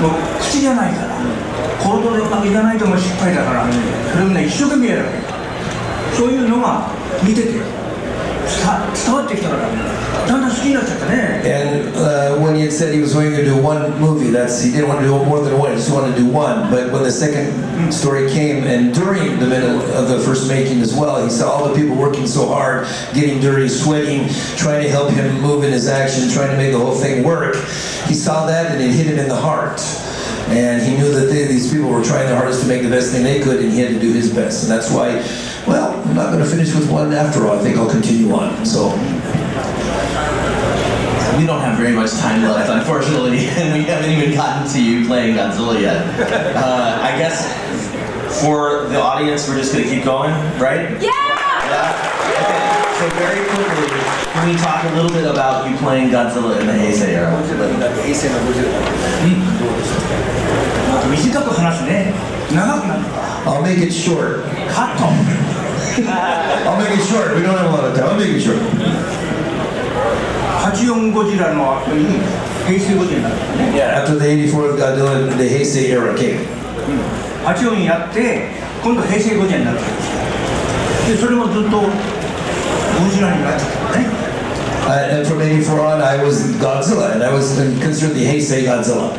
[0.01, 1.48] もう口じゃないから
[1.88, 3.66] 行動でうまくいかないとも失敗だから
[4.12, 5.44] それをね一生懸命やるわけ
[6.16, 6.88] そういうのが
[7.24, 7.62] 見てて伝
[8.94, 9.70] 伝わってきたから
[10.28, 14.72] だんだん好きになっちゃったね And uh, when he had said he was going to do one movie, that's he
[14.72, 15.72] didn't want to do more than one.
[15.72, 16.72] He just wanted to do one.
[16.72, 20.96] But when the second story came, and during the middle of the first making as
[20.96, 25.12] well, he saw all the people working so hard, getting dirty, sweating, trying to help
[25.12, 27.56] him move in his action, trying to make the whole thing work.
[28.08, 29.82] He saw that, and it hit him in the heart.
[30.49, 33.13] And he knew that they, these people were trying their hardest to make the best
[33.13, 34.63] thing they could, and he had to do his best.
[34.63, 35.17] And that's why,
[35.67, 37.59] well, I'm not going to finish with one after all.
[37.59, 38.65] I think I'll continue on.
[38.65, 38.89] So.
[41.39, 45.07] We don't have very much time left, unfortunately, and we haven't even gotten to you
[45.07, 46.05] playing Godzilla yet.
[46.57, 47.47] Uh, I guess
[48.43, 51.01] for the audience, we're just going to keep going, right?
[51.01, 51.11] Yeah!
[51.13, 51.28] Yeah?
[52.99, 53.87] So very quickly,
[54.35, 57.31] can we talk a little bit about you playing Godzilla in the Heisei era?
[61.09, 62.13] 短く話すね
[62.53, 64.43] 長くなるから I'll make it short.
[64.69, 65.05] カット
[66.69, 67.35] I'll make it short.
[67.37, 68.09] We don't have a lot of time.
[68.09, 68.59] I'll make it short.
[70.65, 72.19] 84ゴジラの後に
[72.67, 74.03] 平成ゴジラになったね Yeah.
[74.03, 76.41] After the 84th Godzilla, the Heisei era came.
[77.45, 78.49] 84やって
[78.83, 79.83] 今度平成ゴジラになった
[81.09, 81.81] でそれもずっと
[84.89, 89.15] Uh, and from 84 on, I was Godzilla, and I was considered the Heisei Godzilla.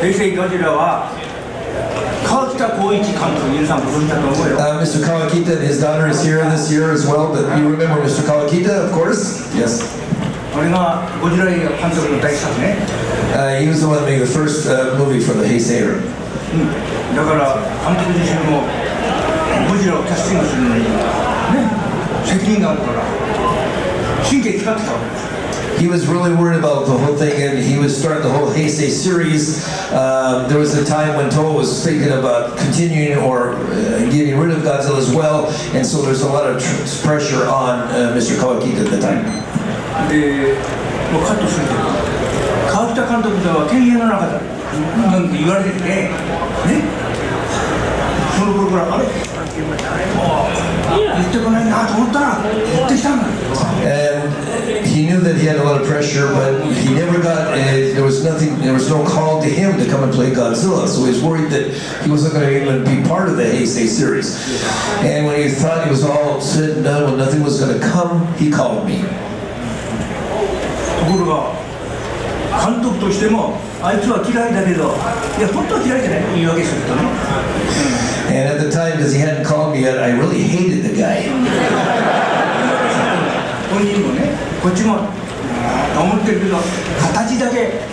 [0.00, 1.12] Heisei Godzilla
[2.26, 5.04] Kawakita Koichi 감독 인상 무슨 Mr.
[5.04, 8.22] Kawakita and his daughter is here this year as well, but you remember Mr.
[8.26, 9.54] Kawakita, of course?
[9.54, 9.80] Yes.
[13.34, 16.02] Uh, he was the one making the first uh, movie for the Heisei.
[16.52, 16.70] 음,
[20.08, 21.85] 다
[22.25, 23.03] ィングするのにね責任があるから
[24.23, 25.31] 神経使ってたわけです
[25.81, 28.91] He was really worried about the whole thing, and he was starting the whole Heisei
[28.91, 29.65] series.
[29.89, 34.51] Uh, there was a time when Toho was thinking about continuing or uh, getting rid
[34.51, 38.37] of Godzilla as well, and so there's a lot of tr- pressure on uh, Mr.
[38.37, 39.25] Kawakita at the time.
[40.07, 40.53] で
[41.11, 41.79] もうカットするけど
[42.71, 44.39] 川北監督では天元の中だ
[45.11, 46.09] なんて言われててね
[48.37, 49.11] その頃からあれも
[50.47, 50.74] う
[53.82, 57.92] and he knew that he had a lot of pressure, but he never got, a,
[57.92, 61.04] there was nothing, there was no call to him to come and play Godzilla, so
[61.04, 61.70] he was worried that
[62.02, 64.34] he wasn't going to even be part of the Heisei series.
[65.02, 67.86] And when he thought he was all said and done, when nothing was going to
[67.86, 69.04] come, he called me.
[72.64, 74.96] 監督としてもあいつは嫌いだけど
[75.38, 77.02] いや本当は嫌いじゃない言い訳するとね
[78.26, 81.30] And at the time, because he hadn't called me yet, I really hated the guy.
[83.70, 84.32] 本人もね
[84.62, 86.56] こっちもと思ってるけど
[87.00, 87.84] 形だけ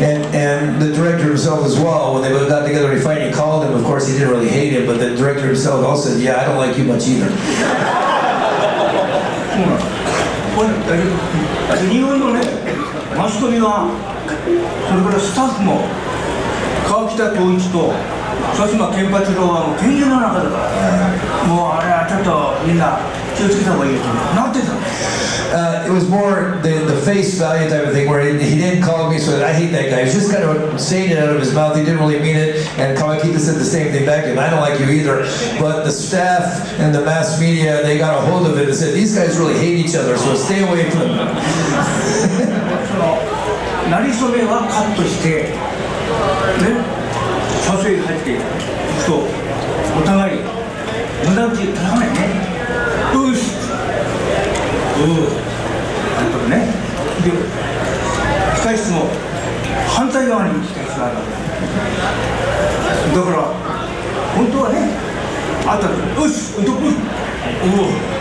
[0.00, 3.64] And, and the director himself as well, when they got together and he finally called
[3.64, 6.40] him, of course he didn't really hate him, but the director himself also said, yeah,
[6.40, 7.28] I don't like you much either.
[11.90, 12.71] 日本のね
[13.15, 13.89] マスコミは
[14.27, 15.87] それからスタッフも
[16.87, 17.93] 川北浩一と
[18.55, 22.99] 佐島健八郎はもう天元の中だからもうあれはちょっとみんな
[23.35, 24.79] 気をつけた方がいいよとなってたの
[25.47, 28.83] Uh, it was more the, the face value type of thing where he, he didn't
[28.83, 29.99] call me, so I hate that guy.
[29.99, 31.77] He was just kind of saying it out of his mouth.
[31.77, 32.67] He didn't really mean it.
[32.77, 34.39] And Kawakita said the same thing back to him.
[34.39, 35.23] I don't like you either.
[35.57, 38.93] But the staff and the mass media, they got a hold of it and said,
[38.93, 41.27] these guys really hate each other, so stay away from them.
[43.92, 45.52] なりそめはカットしてね
[47.60, 48.42] 撮影に入っていく
[49.04, 49.28] と
[49.92, 50.40] お互い
[51.28, 52.40] 無駄口叩かないね。
[53.12, 53.52] うし。
[54.96, 56.72] うーあとね。
[57.20, 57.28] で
[58.64, 59.12] 控室も
[59.86, 61.36] 反対側に控室があるわけ。
[63.14, 63.44] だから
[64.34, 64.88] 本当はね
[65.68, 68.11] あったらよしうどくおお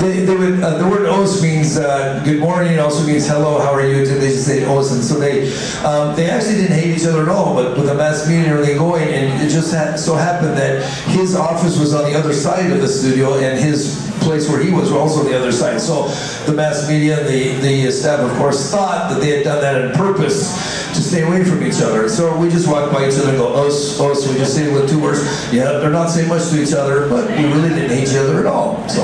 [0.00, 3.58] They, they would, uh, the word os means uh, good morning, it also means hello,
[3.58, 4.06] how are you?
[4.06, 5.52] They just say os, and so they
[5.84, 7.54] um, they actually didn't hate each other at all.
[7.54, 10.84] But with the mass media and everything going, and it just ha- so happened that
[11.08, 14.70] his office was on the other side of the studio, and his place where he
[14.70, 15.80] was was also on the other side.
[15.80, 16.08] So
[16.46, 19.84] the mass media and the, the staff, of course, thought that they had done that
[19.84, 22.07] on purpose stay away from each other.
[22.09, 24.27] So we just walk by each other and go, us, us.
[24.27, 25.21] We just say it with two words.
[25.53, 28.39] Yeah, they're not saying much to each other, but we really didn't hate each other
[28.39, 28.83] at all.
[28.89, 29.01] So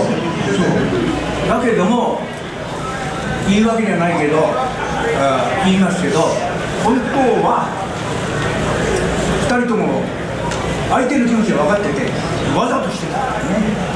[1.47, 2.19] だけども
[3.47, 4.37] 言い訳じゃないけど
[5.17, 6.21] あ言いますけど
[6.83, 7.65] 本当は
[9.49, 10.03] 2人とも
[10.89, 12.11] 相手の気持ちが分かってて
[12.55, 13.89] わざとしてたからね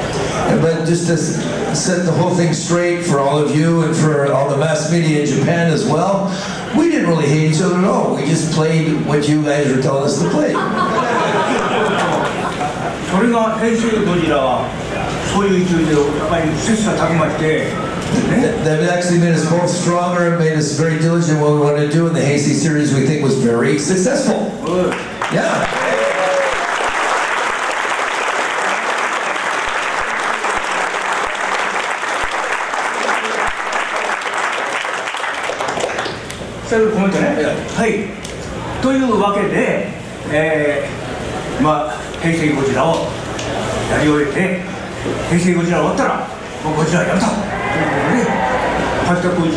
[0.61, 1.39] But just to s-
[1.73, 5.21] set the whole thing straight for all of you and for all the mass media
[5.21, 6.29] in Japan as well,
[6.76, 8.16] we didn't really hate each other at all.
[8.16, 10.54] We just played what you guys were telling us to play.
[16.64, 17.70] 저희가 약간 때
[18.42, 21.60] that, that actually made us both stronger and made us very diligent in what we
[21.60, 24.52] wanted to do, and the Heisei series we think was very successful.
[25.32, 25.67] Yeah.
[36.68, 37.28] そういうコメントね。
[37.76, 38.04] はい。
[38.82, 39.88] というわけで、
[40.30, 43.08] えーまあ平成ゴジラを
[43.90, 44.60] やり終えて
[45.28, 46.28] 平成ゴジラ終わったら
[46.62, 47.32] もうゴジラやめたと。
[47.32, 47.50] いうこ
[48.04, 48.28] とで
[49.08, 49.50] 橋田浩二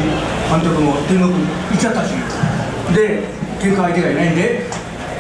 [0.49, 1.38] 監督も天国行
[1.76, 2.14] っちゃったし。
[2.95, 3.24] で
[3.59, 4.66] 喧嘩相手がいないんで、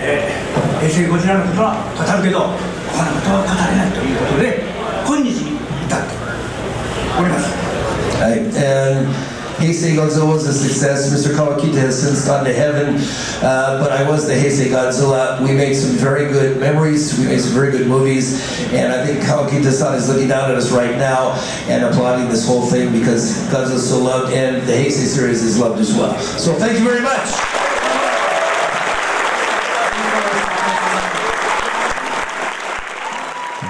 [0.01, 2.39] えー平成ゴジラのことは語るけど
[2.89, 4.63] 他のことは語れないということで
[5.05, 5.29] 今日に
[5.85, 6.05] 至って
[7.19, 7.53] おります。
[8.17, 8.49] Right.
[8.57, 11.11] And Heisei Godzilla was a success.
[11.11, 11.33] Mr.
[11.35, 12.95] Kawakita has since gone to heaven,
[13.43, 15.41] uh, but I was the Heisei Godzilla.
[15.41, 17.17] We made some very good memories.
[17.17, 18.41] We made some very good movies,
[18.71, 21.33] and I think Kawakita-san is looking down at us right now
[21.67, 25.59] and applauding this whole thing because Godzilla is so loved, and the Heisei series is
[25.59, 26.17] loved as well.
[26.19, 27.50] So thank you very much.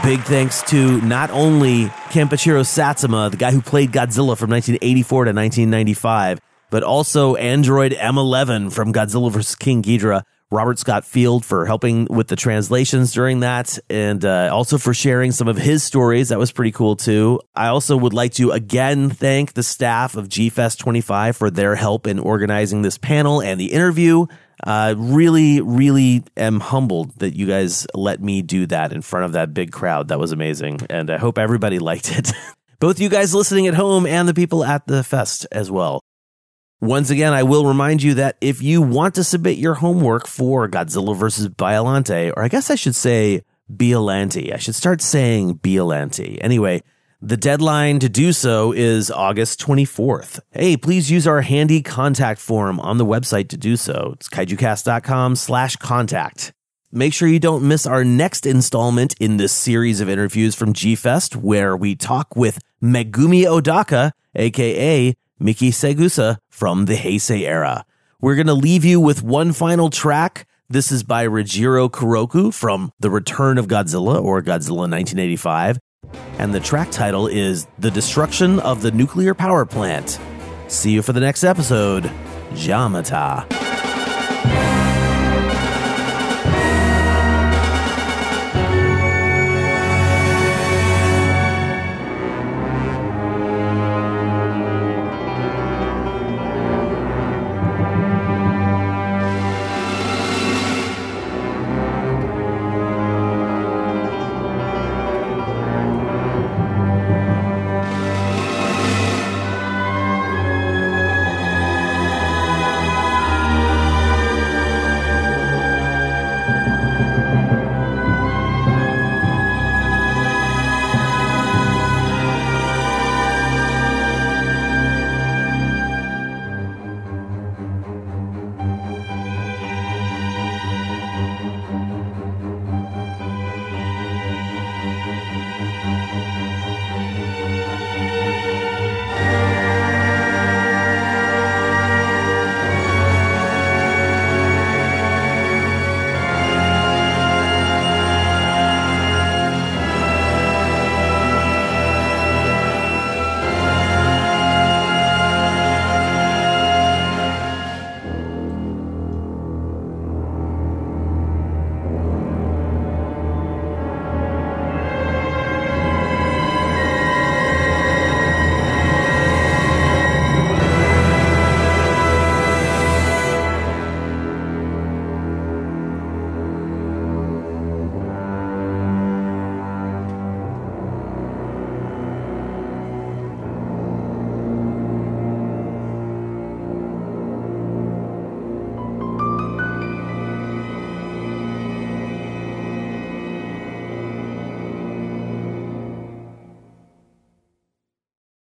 [0.03, 5.31] Big thanks to not only Kenpachiro Satsuma, the guy who played Godzilla from 1984 to
[5.31, 6.39] 1995,
[6.71, 9.53] but also Android M11 from Godzilla vs.
[9.53, 14.79] King Ghidorah, Robert Scott Field for helping with the translations during that, and uh, also
[14.79, 16.29] for sharing some of his stories.
[16.29, 17.39] That was pretty cool too.
[17.55, 22.07] I also would like to again thank the staff of GFest 25 for their help
[22.07, 24.25] in organizing this panel and the interview.
[24.63, 29.33] Uh, really, really am humbled that you guys let me do that in front of
[29.33, 30.09] that big crowd.
[30.09, 30.81] That was amazing.
[30.89, 32.31] And I hope everybody liked it.
[32.79, 36.01] Both you guys listening at home and the people at the fest as well.
[36.79, 40.67] Once again, I will remind you that if you want to submit your homework for
[40.67, 41.49] Godzilla vs.
[41.49, 46.39] Biolante, or I guess I should say Biolanti, I should start saying Biolanti.
[46.41, 46.81] Anyway,
[47.21, 50.39] the deadline to do so is August 24th.
[50.49, 54.13] Hey, please use our handy contact form on the website to do so.
[54.15, 56.51] It's kaijucast.com slash contact.
[56.91, 61.35] Make sure you don't miss our next installment in this series of interviews from G-Fest,
[61.35, 67.85] where we talk with Megumi Odaka, aka Miki Saegusa from the Heisei era.
[68.19, 70.47] We're going to leave you with one final track.
[70.69, 75.79] This is by Reijiro Koroku from The Return of Godzilla or Godzilla 1985
[76.41, 80.19] and the track title is The Destruction of the Nuclear Power Plant.
[80.67, 82.05] See you for the next episode.
[82.53, 83.45] Jamata.